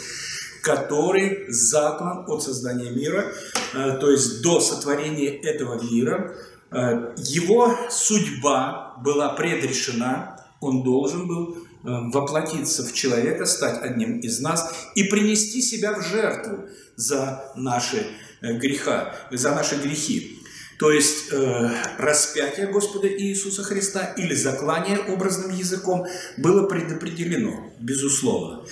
который 0.63 1.47
заклан 1.49 2.25
от 2.29 2.43
создания 2.43 2.91
мира, 2.91 3.33
э, 3.75 3.99
то 4.01 4.11
есть 4.11 4.43
до 4.43 4.61
сотворения 4.61 5.29
этого 5.29 5.81
мира. 5.83 6.35
Э, 6.71 7.15
его 7.17 7.75
судьба 7.91 8.97
была 9.05 9.31
предрешена, 9.31 10.37
он 10.61 10.83
должен 10.83 11.27
был 11.27 11.57
э, 11.57 11.59
воплотиться 11.85 12.85
в 12.85 12.93
человека, 12.93 13.47
стать 13.47 13.83
одним 13.83 14.21
из 14.21 14.41
нас 14.41 14.73
и 14.95 15.05
принести 15.05 15.63
себя 15.63 15.95
в 15.95 16.03
жертву 16.03 16.69
за 16.97 17.53
наши 17.57 18.07
греха, 18.43 19.15
за 19.31 19.55
наши 19.55 19.77
грехи. 19.77 20.41
То 20.81 20.91
есть 20.91 21.31
э, 21.31 21.71
распятие 21.99 22.67
Господа 22.69 23.07
Иисуса 23.07 23.63
Христа 23.63 24.15
или 24.17 24.35
заклание 24.35 24.99
образным 24.99 25.55
языком 25.55 26.07
было 26.39 26.67
предопределено, 26.67 27.71
безусловно. 27.79 28.65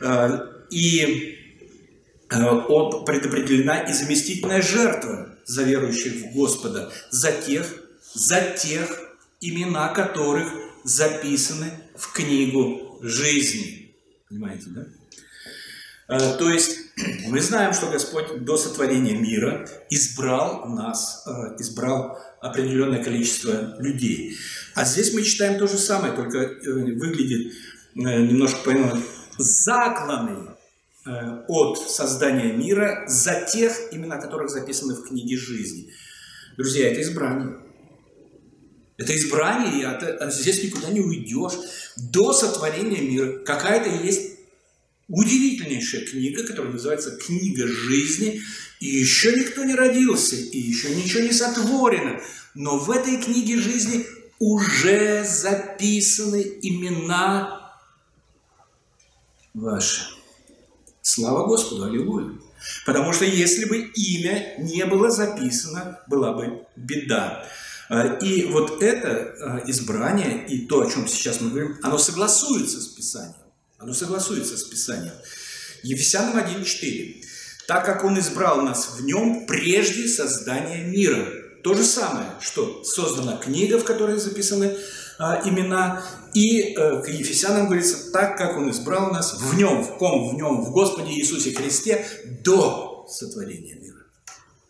Э, 0.00 0.40
и 0.72 1.38
э, 2.30 2.36
предопределена 3.06 3.80
и 3.80 3.92
заместительная 3.92 4.62
жертва 4.62 5.36
за 5.44 5.64
верующих 5.64 6.14
в 6.14 6.34
Господа, 6.34 6.90
за 7.10 7.30
тех, 7.30 7.66
за 8.14 8.40
тех, 8.40 8.88
имена 9.40 9.88
которых 9.88 10.50
записаны 10.82 11.70
в 11.94 12.12
книгу 12.12 12.98
жизни. 13.02 13.94
Понимаете, 14.28 14.64
да? 14.68 14.86
Э, 16.08 16.38
то 16.38 16.48
есть 16.48 16.78
мы 17.28 17.40
знаем, 17.42 17.74
что 17.74 17.90
Господь 17.90 18.42
до 18.44 18.56
сотворения 18.56 19.14
мира 19.14 19.68
избрал 19.90 20.66
нас, 20.68 21.22
э, 21.26 21.60
избрал 21.60 22.18
определенное 22.40 23.04
количество 23.04 23.76
людей. 23.78 24.38
А 24.74 24.86
здесь 24.86 25.12
мы 25.12 25.22
читаем 25.22 25.58
то 25.58 25.66
же 25.66 25.76
самое, 25.76 26.14
только 26.14 26.38
выглядит 26.64 27.52
немножко 27.94 28.58
по-иному. 28.64 29.02
Закланный 29.36 30.52
Э, 30.52 30.61
от 31.04 31.78
создания 31.78 32.52
мира 32.52 33.04
за 33.08 33.46
тех, 33.52 33.72
имена 33.92 34.18
которых 34.18 34.50
записаны 34.50 34.94
в 34.94 35.08
книге 35.08 35.36
жизни. 35.36 35.92
Друзья, 36.56 36.90
это 36.90 37.02
избрание. 37.02 37.56
Это 38.98 39.16
избрание, 39.16 39.82
и 39.82 40.30
здесь 40.30 40.62
никуда 40.62 40.90
не 40.90 41.00
уйдешь. 41.00 41.54
До 41.96 42.32
сотворения 42.32 43.00
мира 43.00 43.38
какая-то 43.38 43.88
есть 43.88 44.38
удивительнейшая 45.08 46.06
книга, 46.06 46.44
которая 46.44 46.72
называется 46.72 47.16
«Книга 47.16 47.66
жизни», 47.66 48.40
и 48.80 48.86
еще 48.86 49.34
никто 49.36 49.64
не 49.64 49.74
родился, 49.74 50.36
и 50.36 50.58
еще 50.58 50.94
ничего 50.94 51.22
не 51.22 51.32
сотворено, 51.32 52.20
но 52.54 52.78
в 52.78 52.90
этой 52.90 53.16
книге 53.16 53.58
жизни 53.58 54.06
уже 54.38 55.24
записаны 55.24 56.58
имена 56.62 57.76
ваши. 59.54 60.21
Слава 61.02 61.46
Господу, 61.46 61.84
аллилуйя. 61.84 62.30
Потому 62.86 63.12
что 63.12 63.24
если 63.24 63.64
бы 63.64 63.78
имя 63.78 64.54
не 64.58 64.86
было 64.86 65.10
записано, 65.10 66.00
была 66.06 66.32
бы 66.32 66.64
беда. 66.76 67.44
А, 67.88 68.18
и 68.18 68.46
вот 68.46 68.80
это 68.82 69.08
а, 69.10 69.62
избрание 69.66 70.46
и 70.46 70.66
то, 70.66 70.80
о 70.80 70.90
чем 70.90 71.08
сейчас 71.08 71.40
мы 71.40 71.50
говорим, 71.50 71.76
оно 71.82 71.98
согласуется 71.98 72.80
с 72.80 72.86
Писанием. 72.86 73.34
Оно 73.78 73.92
согласуется 73.92 74.56
с 74.56 74.62
Писанием. 74.62 75.14
Ефесянам 75.82 76.38
1.4. 76.38 77.24
Так 77.66 77.84
как 77.84 78.04
Он 78.04 78.16
избрал 78.20 78.62
нас 78.62 78.96
в 78.96 79.04
Нем 79.04 79.46
прежде 79.46 80.06
создания 80.06 80.84
мира. 80.84 81.26
То 81.64 81.74
же 81.74 81.82
самое, 81.82 82.28
что 82.40 82.84
создана 82.84 83.36
книга, 83.38 83.78
в 83.78 83.84
которой 83.84 84.18
записаны 84.18 84.76
имена, 85.44 86.02
и 86.34 86.74
э, 86.74 87.02
к 87.02 87.08
Ефесянам 87.08 87.66
говорится, 87.66 88.10
так 88.12 88.36
как 88.36 88.56
Он 88.56 88.70
избрал 88.70 89.10
нас 89.10 89.38
в 89.38 89.54
Нем, 89.56 89.82
в 89.82 89.98
ком, 89.98 90.30
в 90.30 90.34
Нем, 90.34 90.64
в 90.64 90.70
Господе 90.70 91.12
Иисусе 91.12 91.54
Христе 91.54 92.06
до 92.42 93.06
сотворения 93.08 93.74
мира. 93.74 93.98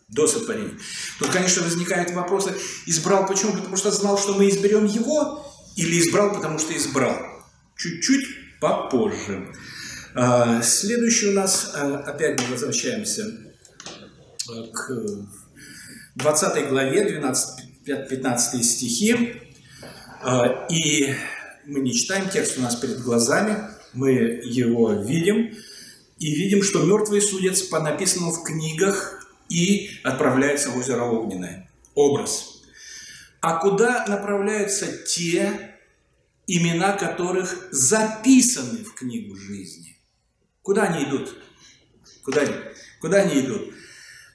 До 0.09 0.27
сотворения. 0.27 0.77
Тут, 1.19 1.29
конечно, 1.29 1.63
возникают 1.63 2.11
вопросы, 2.11 2.53
избрал 2.85 3.25
почему? 3.25 3.53
Потому 3.53 3.77
что 3.77 3.91
знал, 3.91 4.17
что 4.17 4.33
мы 4.33 4.49
изберем 4.49 4.85
Его, 4.85 5.45
или 5.75 5.99
избрал, 5.99 6.33
потому 6.33 6.59
что 6.59 6.75
избрал? 6.77 7.15
Чуть-чуть 7.77 8.25
попозже. 8.59 9.51
А, 10.15 10.61
следующий 10.61 11.29
у 11.29 11.33
нас, 11.33 11.73
э, 11.75 11.95
опять 12.05 12.39
мы 12.39 12.47
возвращаемся 12.51 13.25
э, 14.49 14.63
к 14.71 14.91
20 16.15 16.69
главе, 16.69 17.19
12-15 17.85 18.61
стихи. 18.61 19.41
А, 20.25 20.67
и 20.69 21.13
мы 21.65 21.81
не 21.81 21.93
читаем 21.93 22.29
текст 22.29 22.57
у 22.57 22.61
нас 22.61 22.77
перед 22.77 23.01
глазами, 23.01 23.57
мы 23.91 24.11
его 24.11 24.93
видим. 24.93 25.53
И 26.17 26.33
видим, 26.33 26.63
что 26.63 26.83
мертвые 26.83 27.21
судятся 27.21 27.65
по 27.69 27.81
написанному 27.81 28.31
в 28.31 28.43
книгах 28.43 29.27
и 29.49 29.89
отправляются 30.03 30.69
в 30.69 30.77
озеро 30.77 31.03
Огненное. 31.03 31.69
Образ. 31.93 32.61
А 33.41 33.57
куда 33.57 34.05
направляются 34.07 34.87
те, 35.05 35.75
имена 36.47 36.93
которых 36.93 37.67
записаны 37.71 38.85
в 38.85 38.93
книгу 38.93 39.35
жизни? 39.35 39.97
Куда 40.61 40.83
они 40.83 41.03
идут? 41.03 41.35
Куда, 42.23 42.43
куда 43.01 43.17
они 43.17 43.41
идут? 43.41 43.73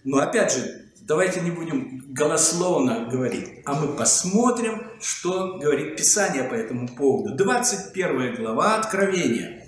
Но 0.05 0.19
опять 0.19 0.53
же, 0.53 0.78
Давайте 1.09 1.41
не 1.41 1.51
будем 1.51 2.05
голословно 2.13 3.09
говорить, 3.11 3.63
а 3.65 3.73
мы 3.73 3.97
посмотрим, 3.97 4.83
что 5.01 5.57
говорит 5.57 5.97
Писание 5.97 6.45
по 6.45 6.53
этому 6.53 6.87
поводу. 6.87 7.35
21 7.35 8.35
глава 8.35 8.77
Откровения. 8.77 9.67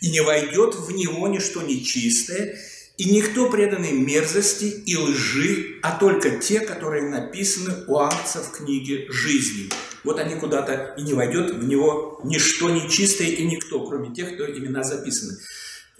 «И 0.00 0.10
не 0.10 0.20
войдет 0.20 0.74
в 0.74 0.90
него 0.90 1.28
ничто 1.28 1.62
нечистое, 1.62 2.56
и 2.96 3.04
никто 3.08 3.48
преданный 3.48 3.92
мерзости 3.92 4.64
и 4.64 4.96
лжи, 4.96 5.78
а 5.84 5.96
только 6.00 6.30
те, 6.40 6.58
которые 6.58 7.10
написаны 7.10 7.84
у 7.86 7.98
акца 7.98 8.42
в 8.42 8.50
книге 8.50 9.06
жизни». 9.08 9.70
Вот 10.02 10.18
они 10.18 10.34
куда-то, 10.34 10.96
и 10.98 11.02
не 11.02 11.14
войдет 11.14 11.52
в 11.52 11.64
него 11.64 12.20
ничто 12.24 12.70
нечистое 12.70 13.28
и 13.28 13.46
никто, 13.46 13.86
кроме 13.86 14.12
тех, 14.12 14.34
кто 14.34 14.44
имена 14.50 14.82
записаны. 14.82 15.38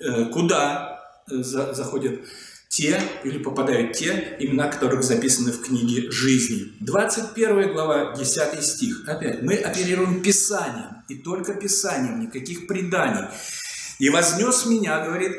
Э, 0.00 0.24
куда 0.24 1.04
э, 1.30 1.36
заходят 1.40 2.20
те 2.76 3.00
или 3.24 3.38
попадают 3.38 3.92
те 3.92 4.36
имена, 4.38 4.68
которых 4.68 5.02
записаны 5.02 5.50
в 5.50 5.62
книге 5.62 6.10
жизни. 6.10 6.72
21 6.80 7.72
глава, 7.72 8.14
10 8.14 8.62
стих. 8.62 9.08
Опять, 9.08 9.42
мы 9.42 9.54
оперируем 9.54 10.20
Писанием, 10.20 11.02
и 11.08 11.14
только 11.14 11.54
Писанием, 11.54 12.20
никаких 12.20 12.66
преданий. 12.66 13.28
«И 13.98 14.10
вознес 14.10 14.66
меня,— 14.66 15.06
говорит, 15.06 15.32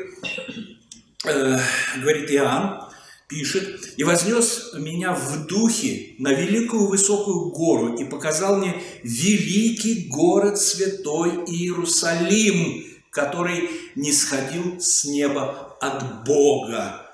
э, 1.26 1.60
говорит 2.00 2.28
Иоанн, 2.32 2.90
пишет, 3.28 3.94
«и 3.96 4.02
вознес 4.02 4.72
меня 4.76 5.14
в 5.14 5.46
духе 5.46 6.16
на 6.18 6.32
великую 6.32 6.88
высокую 6.88 7.50
гору 7.50 7.94
и 7.94 8.04
показал 8.04 8.56
мне 8.56 8.82
великий 9.04 10.08
город 10.08 10.58
святой 10.58 11.44
Иерусалим, 11.46 12.84
который 13.12 13.70
не 13.94 14.10
сходил 14.10 14.80
с 14.80 15.04
неба 15.04 15.76
от 15.80 16.24
Бога, 16.24 17.07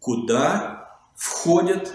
куда 0.00 0.88
входят 1.16 1.92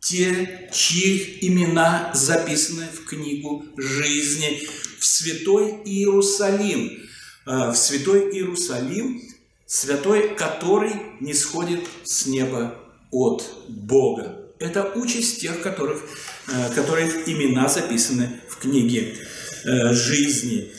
те, 0.00 0.68
чьи 0.72 1.38
имена 1.42 2.10
записаны 2.14 2.86
в 2.86 3.04
книгу 3.04 3.64
жизни, 3.76 4.66
в 4.98 5.04
святой 5.04 5.82
Иерусалим. 5.84 7.02
Э, 7.46 7.70
в 7.70 7.76
святой 7.76 8.30
Иерусалим, 8.32 9.22
святой, 9.66 10.34
который 10.36 10.92
не 11.20 11.34
сходит 11.34 11.80
с 12.04 12.26
неба 12.26 12.78
от 13.10 13.44
Бога. 13.68 14.46
Это 14.60 14.92
участь 14.94 15.40
тех, 15.40 15.60
которых, 15.60 16.02
э, 16.48 16.74
которых 16.74 17.28
имена 17.28 17.68
записаны 17.68 18.40
в 18.48 18.58
книге 18.58 19.16
э, 19.64 19.92
жизни. 19.92 20.72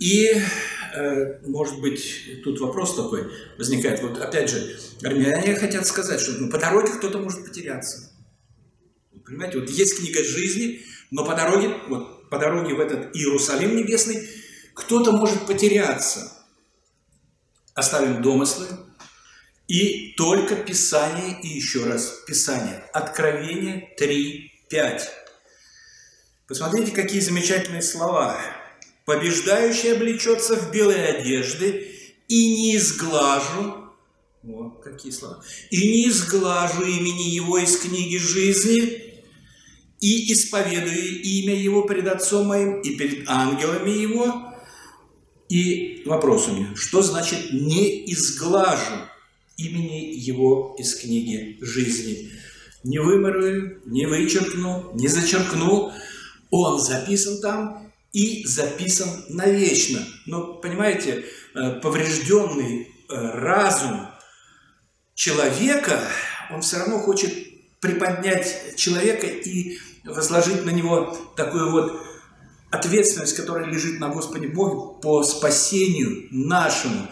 И 0.00 0.42
может 1.46 1.80
быть, 1.80 2.42
тут 2.44 2.60
вопрос 2.60 2.96
такой 2.96 3.30
возникает. 3.56 4.02
Вот 4.02 4.18
опять 4.18 4.50
же, 4.50 4.78
армяне 5.02 5.54
хотят 5.56 5.86
сказать, 5.86 6.20
что 6.20 6.32
ну, 6.32 6.50
по 6.50 6.58
дороге 6.58 6.92
кто-то 6.92 7.18
может 7.18 7.44
потеряться. 7.44 8.12
Понимаете, 9.24 9.60
вот 9.60 9.70
есть 9.70 9.98
книга 9.98 10.24
жизни, 10.24 10.82
но 11.10 11.24
по 11.24 11.34
дороге, 11.34 11.74
вот 11.88 12.30
по 12.30 12.38
дороге 12.38 12.74
в 12.74 12.80
этот 12.80 13.14
Иерусалим 13.14 13.76
небесный, 13.76 14.28
кто-то 14.74 15.12
может 15.12 15.46
потеряться. 15.46 16.32
Оставим 17.74 18.22
домыслы, 18.22 18.66
и 19.68 20.14
только 20.16 20.56
Писание, 20.56 21.40
и 21.42 21.48
еще 21.48 21.84
раз 21.84 22.22
Писание. 22.26 22.82
Откровение 22.92 23.94
3.5. 24.00 25.02
Посмотрите, 26.48 26.92
какие 26.92 27.20
замечательные 27.20 27.82
слова. 27.82 28.40
Побеждающий 29.08 29.94
облечется 29.94 30.54
в 30.54 30.70
белые 30.70 31.06
одежды, 31.06 31.88
и 32.28 32.50
не 32.50 32.76
изглажу, 32.76 33.88
вот 34.42 34.82
какие 34.84 35.10
слова, 35.12 35.42
и 35.70 35.78
не 35.78 36.08
изглажу 36.10 36.82
имени 36.82 37.30
его 37.30 37.56
из 37.56 37.78
книги 37.78 38.18
жизни, 38.18 39.24
и 40.02 40.30
исповедую 40.30 41.22
имя 41.22 41.54
его 41.54 41.84
пред 41.84 42.06
Отцом 42.06 42.48
моим 42.48 42.82
и 42.82 42.96
перед 42.96 43.26
ангелами 43.30 43.88
его. 43.88 44.52
И 45.48 46.02
вопрос 46.04 46.48
у 46.48 46.56
меня, 46.56 46.74
что 46.76 47.00
значит 47.00 47.50
«не 47.50 48.12
изглажу 48.12 49.08
имени 49.56 50.12
его 50.16 50.76
из 50.78 50.94
книги 50.94 51.56
жизни»? 51.62 52.30
Не 52.84 52.98
выморую, 52.98 53.80
не 53.86 54.04
вычеркну, 54.04 54.90
не 54.92 55.08
зачеркну. 55.08 55.94
Он 56.50 56.78
записан 56.78 57.40
там, 57.40 57.87
и 58.12 58.46
записан 58.46 59.08
навечно. 59.28 60.00
Но, 60.26 60.54
понимаете, 60.54 61.24
э, 61.54 61.80
поврежденный 61.80 62.88
э, 63.08 63.14
разум 63.14 64.08
человека, 65.14 66.00
он 66.50 66.62
все 66.62 66.78
равно 66.78 66.98
хочет 67.00 67.32
приподнять 67.80 68.76
человека 68.76 69.26
и 69.26 69.78
возложить 70.04 70.64
на 70.64 70.70
него 70.70 71.16
такую 71.36 71.70
вот 71.70 72.00
ответственность, 72.70 73.36
которая 73.36 73.66
лежит 73.66 74.00
на 74.00 74.08
Господе 74.08 74.48
Боге 74.48 75.00
по 75.02 75.22
спасению 75.22 76.28
нашему. 76.30 77.08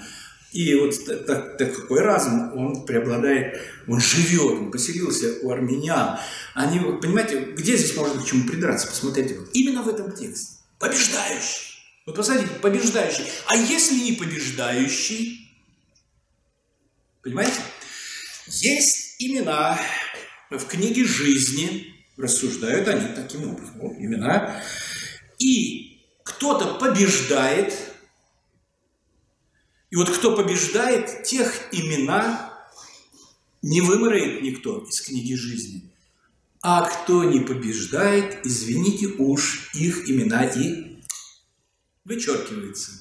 И 0.53 0.75
вот 0.75 0.95
так, 1.05 1.59
так, 1.59 1.77
такой 1.77 2.01
разум, 2.01 2.57
он 2.57 2.87
преобладает, 2.87 3.61
он 3.87 4.01
живет, 4.01 4.53
он 4.53 4.71
поселился 4.71 5.35
у 5.43 5.51
армянян. 5.51 6.19
Они, 6.55 6.79
понимаете, 6.79 7.53
где 7.57 7.77
здесь 7.77 7.95
можно 7.97 8.23
к 8.23 8.25
чему 8.25 8.49
придраться? 8.49 8.87
Посмотрите, 8.87 9.39
именно 9.53 9.83
в 9.83 9.89
этом 9.89 10.13
тексте. 10.13 10.56
Побеждающий. 10.79 11.67
Вот 12.07 12.17
посмотрите, 12.17 12.55
побеждающий. 12.55 13.25
А 13.47 13.57
если 13.57 13.99
не 13.99 14.13
побеждающий? 14.13 15.51
Понимаете? 17.23 17.61
Есть 18.47 19.17
имена 19.19 19.81
в 20.51 20.65
книге 20.67 21.05
жизни, 21.05 21.95
рассуждают 22.17 22.87
они 22.89 23.15
таким 23.15 23.51
образом. 23.51 23.81
Вот 23.81 23.93
имена. 23.95 24.63
И 25.39 26.03
кто-то 26.23 26.75
побеждает, 26.75 27.75
и 29.91 29.97
вот 29.97 30.11
кто 30.11 30.37
побеждает, 30.37 31.25
тех 31.25 31.69
имена 31.73 32.53
не 33.63 33.81
вымрает 33.81 34.43
никто 34.43 34.85
из 34.85 35.01
книги 35.01 35.35
жизни. 35.35 35.91
А 36.63 36.89
кто 36.89 37.25
не 37.25 37.41
побеждает, 37.41 38.45
извините 38.45 39.07
уж, 39.19 39.71
их 39.75 40.09
имена 40.09 40.45
и 40.45 41.03
вычеркиваются. 42.05 42.93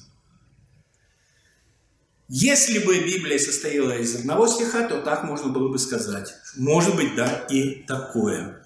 Если 2.28 2.80
бы 2.80 2.98
Библия 2.98 3.38
состояла 3.38 3.96
из 3.96 4.16
одного 4.16 4.48
стиха, 4.48 4.88
то 4.88 5.00
так 5.00 5.22
можно 5.22 5.50
было 5.50 5.68
бы 5.68 5.78
сказать. 5.78 6.34
Может 6.56 6.96
быть, 6.96 7.14
да, 7.14 7.46
и 7.48 7.84
такое. 7.86 8.64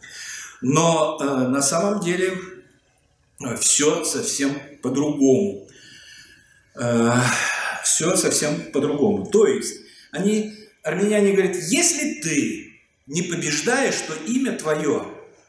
Но 0.63 1.19
э, 1.21 1.25
на 1.49 1.61
самом 1.61 2.01
деле 2.01 2.39
э, 3.45 3.57
все 3.57 4.05
совсем 4.05 4.59
по-другому. 4.83 5.69
Э, 6.75 7.13
все 7.85 8.17
совсем 8.17 8.73
по-другому. 8.73 9.27
То 9.27 9.47
есть, 9.47 9.77
они, 10.11 10.55
армяне 10.83 11.33
говорят, 11.33 11.57
если 11.57 12.21
ты 12.23 12.70
не 13.11 13.23
побеждаешь, 13.23 14.01
то 14.07 14.15
имя 14.15 14.57
твое 14.57 15.05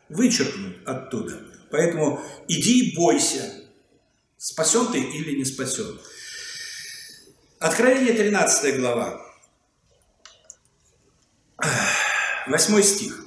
вычеркнут 0.10 0.78
оттуда. 0.86 1.40
Поэтому 1.70 2.20
иди 2.48 2.86
и 2.86 2.96
бойся, 2.96 3.54
спасен 4.38 4.92
ты 4.92 5.00
или 5.00 5.38
не 5.38 5.46
спасен. 5.46 6.00
Откровение 7.60 8.14
13 8.14 8.80
глава, 8.80 9.24
8 12.48 12.82
стих. 12.82 13.26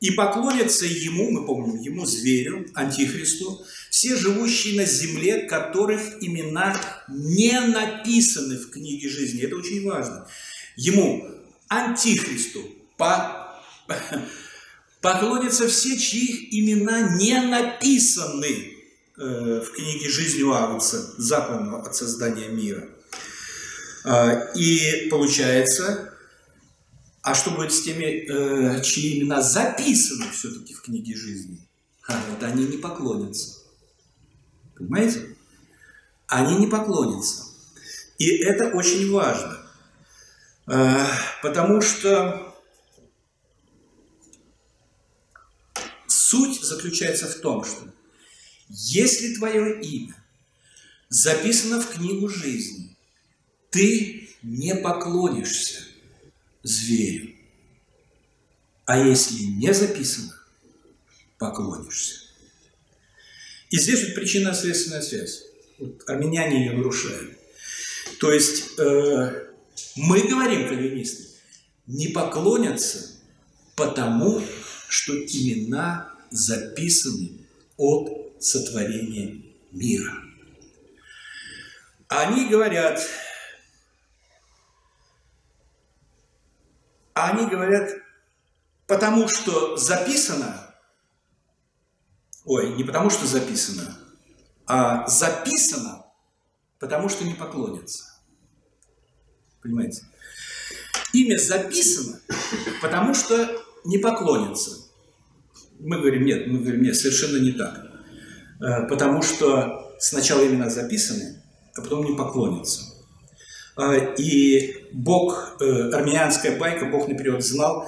«И 0.00 0.10
поклонятся 0.10 0.84
ему, 0.86 1.30
мы 1.30 1.46
помним, 1.46 1.80
ему, 1.80 2.04
зверю, 2.04 2.66
антихристу, 2.74 3.64
все 3.90 4.14
живущие 4.16 4.76
на 4.76 4.84
земле, 4.84 5.42
которых 5.48 6.22
имена 6.22 6.78
не 7.08 7.58
написаны 7.58 8.58
в 8.58 8.70
книге 8.70 9.08
жизни». 9.08 9.42
Это 9.42 9.56
очень 9.56 9.82
важно. 9.84 10.28
Ему, 10.76 11.26
антихристу, 11.68 12.60
по... 12.96 13.60
поклонятся 15.00 15.68
все, 15.68 15.98
чьих 15.98 16.52
имена 16.54 17.16
не 17.16 17.38
написаны 17.38 18.74
э, 19.18 19.60
в 19.60 19.72
книге 19.72 20.08
жизни 20.08 20.42
у 20.42 20.52
Агнца, 20.52 21.14
заповедного 21.18 21.86
от 21.86 21.94
создания 21.94 22.48
мира. 22.48 22.88
А, 24.04 24.50
и 24.54 25.08
получается, 25.10 26.14
а 27.20 27.34
что 27.34 27.50
будет 27.50 27.72
с 27.72 27.82
теми, 27.82 28.26
э, 28.30 28.82
чьи 28.82 29.18
имена 29.18 29.42
записаны 29.42 30.26
все-таки 30.32 30.72
в 30.72 30.80
книге 30.80 31.14
жизни? 31.14 31.68
А 32.08 32.18
вот 32.30 32.42
они 32.42 32.64
не 32.66 32.78
поклонятся. 32.78 33.58
Понимаете? 34.76 35.36
Они 36.26 36.56
не 36.56 36.66
поклонятся. 36.66 37.44
И 38.18 38.28
это 38.38 38.68
очень 38.68 39.10
важно. 39.12 39.58
Э, 40.66 41.04
потому 41.42 41.82
что 41.82 42.53
суть 46.24 46.62
заключается 46.62 47.26
в 47.26 47.36
том, 47.40 47.64
что 47.64 47.92
если 48.68 49.34
твое 49.34 49.80
имя 49.80 50.14
записано 51.08 51.80
в 51.80 51.90
книгу 51.90 52.28
жизни, 52.28 52.96
ты 53.70 54.30
не 54.42 54.74
поклонишься 54.74 55.82
зверю. 56.62 57.34
А 58.86 58.98
если 58.98 59.44
не 59.44 59.72
записано, 59.72 60.34
поклонишься. 61.38 62.20
И 63.70 63.78
здесь 63.78 64.04
вот 64.04 64.14
причинно-следственная 64.14 65.02
связь. 65.02 65.44
Вот 65.78 66.08
армяне 66.08 66.64
ее 66.66 66.72
нарушают. 66.72 67.36
То 68.20 68.32
есть 68.32 68.78
э, 68.78 69.48
мы 69.96 70.20
говорим, 70.28 70.68
кальвинисты, 70.68 71.24
не 71.86 72.08
поклонятся 72.08 73.10
потому, 73.74 74.42
что 74.88 75.12
имена 75.12 76.13
записаны 76.34 77.46
от 77.76 78.42
сотворения 78.42 79.40
мира. 79.70 80.12
Они 82.08 82.48
говорят, 82.48 83.00
они 87.14 87.46
говорят, 87.46 87.90
потому 88.88 89.28
что 89.28 89.76
записано, 89.76 90.74
ой, 92.44 92.74
не 92.74 92.82
потому 92.82 93.10
что 93.10 93.26
записано, 93.26 93.96
а 94.66 95.06
записано, 95.06 96.04
потому 96.80 97.08
что 97.08 97.24
не 97.24 97.34
поклонятся. 97.34 98.12
Понимаете? 99.62 100.04
Имя 101.12 101.38
записано, 101.38 102.20
потому 102.82 103.14
что 103.14 103.64
не 103.84 103.98
поклонятся. 103.98 104.83
Мы 105.78 105.98
говорим, 105.98 106.24
нет, 106.24 106.46
мы 106.46 106.60
говорим, 106.60 106.82
нет, 106.82 106.96
совершенно 106.96 107.38
не 107.38 107.52
так. 107.52 107.84
Э, 108.60 108.86
потому 108.88 109.22
что 109.22 109.94
сначала 109.98 110.46
имена 110.46 110.70
записаны, 110.70 111.42
а 111.76 111.82
потом 111.82 112.04
не 112.04 112.16
поклонятся. 112.16 112.82
Э, 113.76 114.14
и 114.16 114.76
Бог, 114.92 115.56
э, 115.60 115.90
армянская 115.90 116.58
байка, 116.58 116.86
Бог 116.86 117.08
наперед 117.08 117.44
знал, 117.44 117.86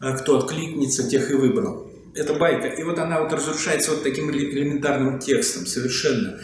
кто 0.00 0.38
откликнется, 0.38 1.08
тех 1.08 1.30
и 1.30 1.34
выбрал. 1.34 1.90
Это 2.14 2.34
байка. 2.34 2.68
И 2.68 2.82
вот 2.82 2.98
она 2.98 3.20
вот 3.20 3.32
разрушается 3.32 3.90
вот 3.90 4.02
таким 4.02 4.30
элементарным 4.30 5.18
текстом 5.18 5.66
совершенно. 5.66 6.40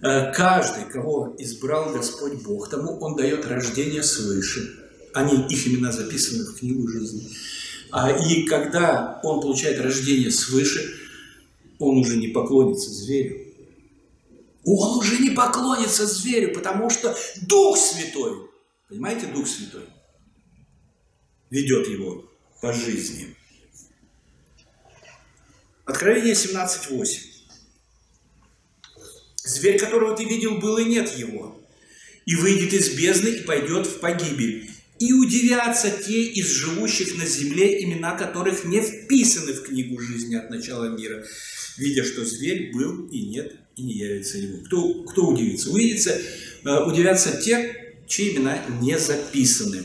Каждый, 0.00 0.90
кого 0.90 1.36
избрал 1.38 1.92
Господь 1.92 2.42
Бог, 2.42 2.70
тому 2.70 2.98
Он 3.00 3.14
дает 3.14 3.46
рождение 3.46 4.02
свыше. 4.02 4.78
Они, 5.12 5.46
их 5.46 5.68
имена 5.68 5.92
записаны 5.92 6.44
в 6.44 6.58
книгу 6.58 6.88
жизни. 6.88 7.28
А, 7.98 8.10
и 8.10 8.42
когда 8.42 9.20
он 9.22 9.40
получает 9.40 9.80
рождение 9.80 10.30
свыше, 10.30 10.86
он 11.78 11.96
уже 11.96 12.18
не 12.18 12.28
поклонится 12.28 12.90
зверю. 12.90 13.54
Он 14.64 14.98
уже 14.98 15.16
не 15.16 15.30
поклонится 15.30 16.06
зверю, 16.06 16.52
потому 16.52 16.90
что 16.90 17.16
Дух 17.40 17.78
Святой, 17.78 18.50
понимаете, 18.90 19.28
Дух 19.28 19.46
Святой 19.46 19.86
ведет 21.48 21.88
его 21.88 22.30
по 22.60 22.74
жизни. 22.74 23.34
Откровение 25.86 26.34
17.8. 26.34 27.18
Зверь, 29.36 29.78
которого 29.78 30.14
ты 30.14 30.24
видел, 30.24 30.58
был 30.58 30.76
и 30.76 30.84
нет 30.84 31.16
его, 31.16 31.58
и 32.26 32.34
выйдет 32.34 32.74
из 32.74 32.90
бездны 32.90 33.28
и 33.28 33.42
пойдет 33.44 33.86
в 33.86 34.00
погибель. 34.00 34.75
И 34.98 35.12
удивятся 35.12 35.90
те 35.90 36.22
из 36.24 36.48
живущих 36.48 37.18
на 37.18 37.26
земле, 37.26 37.84
имена 37.84 38.16
которых 38.16 38.64
не 38.64 38.80
вписаны 38.80 39.52
в 39.52 39.62
книгу 39.62 40.00
жизни 40.00 40.36
от 40.36 40.48
начала 40.48 40.96
мира, 40.96 41.24
видя, 41.76 42.02
что 42.04 42.24
зверь 42.24 42.72
был 42.72 43.06
и 43.08 43.26
нет, 43.26 43.56
и 43.76 43.82
не 43.82 43.92
явится 43.92 44.38
ему. 44.38 44.62
Кто, 44.64 45.04
кто 45.04 45.26
удивится? 45.26 45.70
Увидится, 45.70 46.18
э, 46.64 46.84
удивятся 46.84 47.36
те, 47.36 47.94
чьи 48.06 48.34
имена 48.34 48.58
не 48.80 48.98
записаны. 48.98 49.82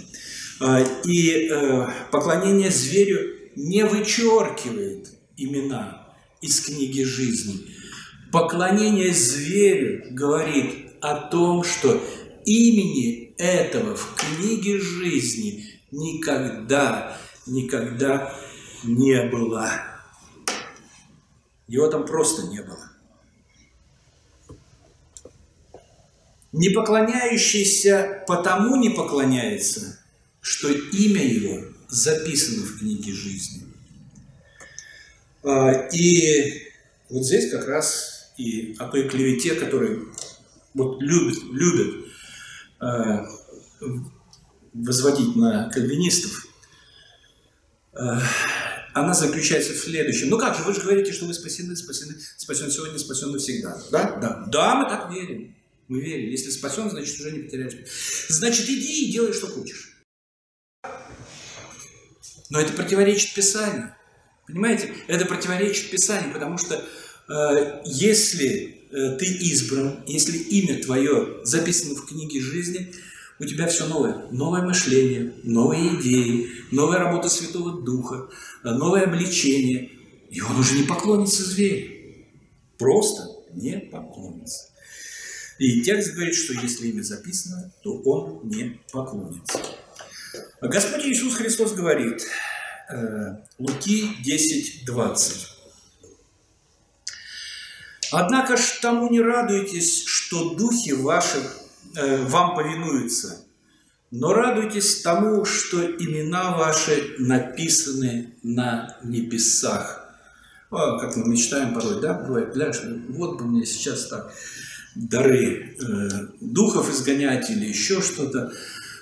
Э, 0.62 0.86
и 1.04 1.50
э, 1.50 1.88
поклонение 2.12 2.72
зверю 2.72 3.36
не 3.58 3.84
вычеркивает 3.86 5.10
имена 5.36 6.16
из 6.42 6.62
книги 6.62 7.04
жизни. 7.04 7.68
Поклонение 8.32 9.14
зверю 9.14 10.06
говорит 10.12 10.92
о 11.02 11.16
том, 11.16 11.66
что 11.66 12.02
имени 12.46 13.34
этого 13.38 13.96
в 13.96 14.16
книге 14.16 14.80
жизни 14.80 15.80
никогда, 15.92 17.18
никогда 17.46 18.36
не 18.84 19.24
было. 19.24 19.72
Его 21.68 21.88
там 21.88 22.06
просто 22.06 22.48
не 22.48 22.62
было. 22.62 22.92
Не 26.52 26.70
поклоняющийся 26.70 28.24
потому 28.28 28.76
не 28.76 28.90
поклоняется, 28.90 30.04
что 30.42 30.70
имя 30.70 31.24
его 31.24 31.64
записано 31.88 32.66
в 32.66 32.80
книге 32.80 33.14
жизни. 33.14 33.64
А, 35.44 35.72
и 35.94 36.68
вот 37.10 37.26
здесь 37.26 37.50
как 37.52 37.68
раз 37.68 38.34
и 38.38 38.76
о 38.80 38.88
той 38.88 39.08
клевете, 39.08 39.56
которую 39.56 40.14
вот 40.74 41.02
любят, 41.02 41.38
любят 41.52 42.01
возводить 44.74 45.36
на 45.36 45.70
кальвинистов, 45.70 46.48
э, 47.94 47.98
она 48.94 49.14
заключается 49.14 49.74
в 49.74 49.78
следующем. 49.78 50.30
Ну 50.30 50.38
как 50.38 50.56
же, 50.58 50.64
вы 50.64 50.74
же 50.74 50.82
говорите, 50.82 51.14
что 51.14 51.26
вы 51.26 51.34
спасены, 51.34 51.76
спасены, 51.76 52.16
спасен 52.38 52.72
сегодня, 52.72 52.98
спасен 52.98 53.32
навсегда. 53.32 53.82
Да? 53.92 54.18
Да. 54.20 54.46
Да, 54.48 54.76
мы 54.76 54.90
так 54.90 55.12
верим. 55.12 55.56
Мы 55.88 56.02
верим. 56.02 56.30
Если 56.30 56.50
спасен, 56.50 56.90
значит 56.90 57.20
уже 57.20 57.32
не 57.32 57.40
потеряешь. 57.40 57.76
Значит, 58.30 58.66
иди 58.70 59.06
и 59.08 59.12
делай, 59.12 59.34
что 59.34 59.48
хочешь. 59.48 59.98
Но 62.50 62.60
это 62.60 62.74
противоречит 62.74 63.34
Писанию. 63.34 63.96
Понимаете? 64.48 64.94
Это 65.08 65.26
противоречит 65.26 65.90
Писанию, 65.90 66.34
потому 66.34 66.58
что 66.58 66.84
э, 67.30 67.82
если 67.86 68.81
Э, 68.81 68.81
ты 68.92 69.26
избран, 69.26 70.04
если 70.06 70.38
имя 70.38 70.82
твое 70.82 71.40
записано 71.44 71.96
в 71.96 72.06
книге 72.06 72.42
жизни, 72.42 72.94
у 73.42 73.46
тебя 73.46 73.68
все 73.68 73.88
новое. 73.88 74.28
Новое 74.30 74.62
мышление, 74.62 75.34
новые 75.44 76.00
идеи, 76.00 76.52
новая 76.70 77.00
работа 77.00 77.28
Святого 77.28 77.82
Духа, 77.82 78.30
э, 78.64 78.70
новое 78.70 79.06
обличение. 79.06 79.90
И 80.30 80.40
он 80.42 80.60
уже 80.60 80.76
не 80.76 80.84
поклонится 80.84 81.44
зверю. 81.44 81.92
Просто 82.78 83.24
не 83.54 83.80
поклонится. 83.80 84.70
И 85.58 85.82
текст 85.82 86.14
говорит, 86.14 86.36
что 86.36 86.54
если 86.54 86.90
имя 86.90 87.02
записано, 87.02 87.74
то 87.84 87.98
он 88.02 88.48
не 88.48 88.80
поклонится. 88.92 89.60
Господь 90.62 91.06
Иисус 91.06 91.34
Христос 91.34 91.74
говорит, 91.74 92.24
э, 92.92 93.38
Луки 93.58 94.08
10, 94.24 94.86
20. 94.86 95.48
Однако 98.12 98.58
ж 98.58 98.80
тому 98.82 99.10
не 99.10 99.22
радуйтесь, 99.22 100.04
что 100.06 100.54
духи 100.56 100.92
ваши 100.92 101.38
э, 101.96 102.26
вам 102.26 102.56
повинуются, 102.56 103.46
но 104.12 104.34
радуйтесь 104.34 105.02
тому, 105.02 105.46
что 105.46 105.82
имена 105.86 106.58
ваши 106.58 107.16
написаны 107.20 108.36
на 108.44 108.98
небесах. 109.04 110.14
О, 110.70 111.00
как 111.00 111.16
мы 111.16 111.30
мечтаем 111.30 111.74
порой, 111.74 112.02
да, 112.02 112.14
бывает, 112.14 112.54
знаешь, 112.54 112.82
вот 113.10 113.38
бы 113.38 113.46
мне 113.46 113.66
сейчас 113.66 114.08
так 114.08 114.34
дары 114.96 115.78
э, 115.80 116.10
духов 116.42 116.92
изгонять 116.92 117.50
или 117.50 117.66
еще 117.66 118.02
что-то, 118.02 118.52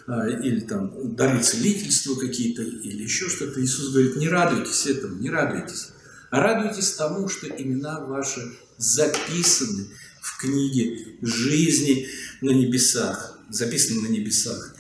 э, 0.08 0.41
или 0.43 0.60
там 0.60 1.15
дары 1.15 1.41
целительства 1.41 2.13
какие-то, 2.13 2.62
или 2.62 3.04
еще 3.04 3.28
что-то. 3.28 3.60
Иисус 3.63 3.91
говорит, 3.91 4.17
не 4.17 4.30
радуйтесь 4.30 4.86
этому, 4.86 5.15
не 5.15 5.32
радуйтесь, 5.32 5.89
а 6.30 6.41
радуйтесь 6.41 6.93
тому, 6.93 7.28
что 7.28 7.48
имена 7.48 8.02
ваши 8.02 8.41
записаны 8.80 9.88
в 10.22 10.38
книге 10.39 11.18
жизни 11.22 12.08
на 12.42 12.52
небесах, 12.52 13.39
записаны 13.50 14.08
на 14.08 14.08
небесах. 14.08 14.76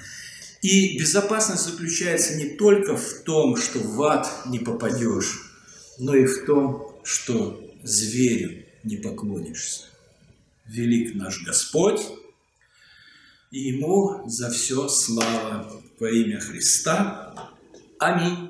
И 0.61 0.97
безопасность 0.97 1.65
заключается 1.65 2.35
не 2.35 2.55
только 2.55 2.97
в 2.97 3.23
том, 3.23 3.55
что 3.55 3.79
в 3.79 4.01
ад 4.01 4.27
не 4.47 4.59
попадешь, 4.59 5.41
но 5.99 6.15
и 6.15 6.25
в 6.25 6.45
том, 6.45 6.99
что 7.03 7.61
зверю 7.83 8.65
не 8.83 8.97
поклонишься. 8.97 9.83
Велик 10.65 11.15
наш 11.15 11.43
Господь, 11.43 12.01
и 13.51 13.59
Ему 13.59 14.29
за 14.29 14.49
все 14.49 14.87
слава 14.87 15.81
во 15.99 16.09
имя 16.09 16.39
Христа. 16.39 17.51
Аминь. 17.99 18.48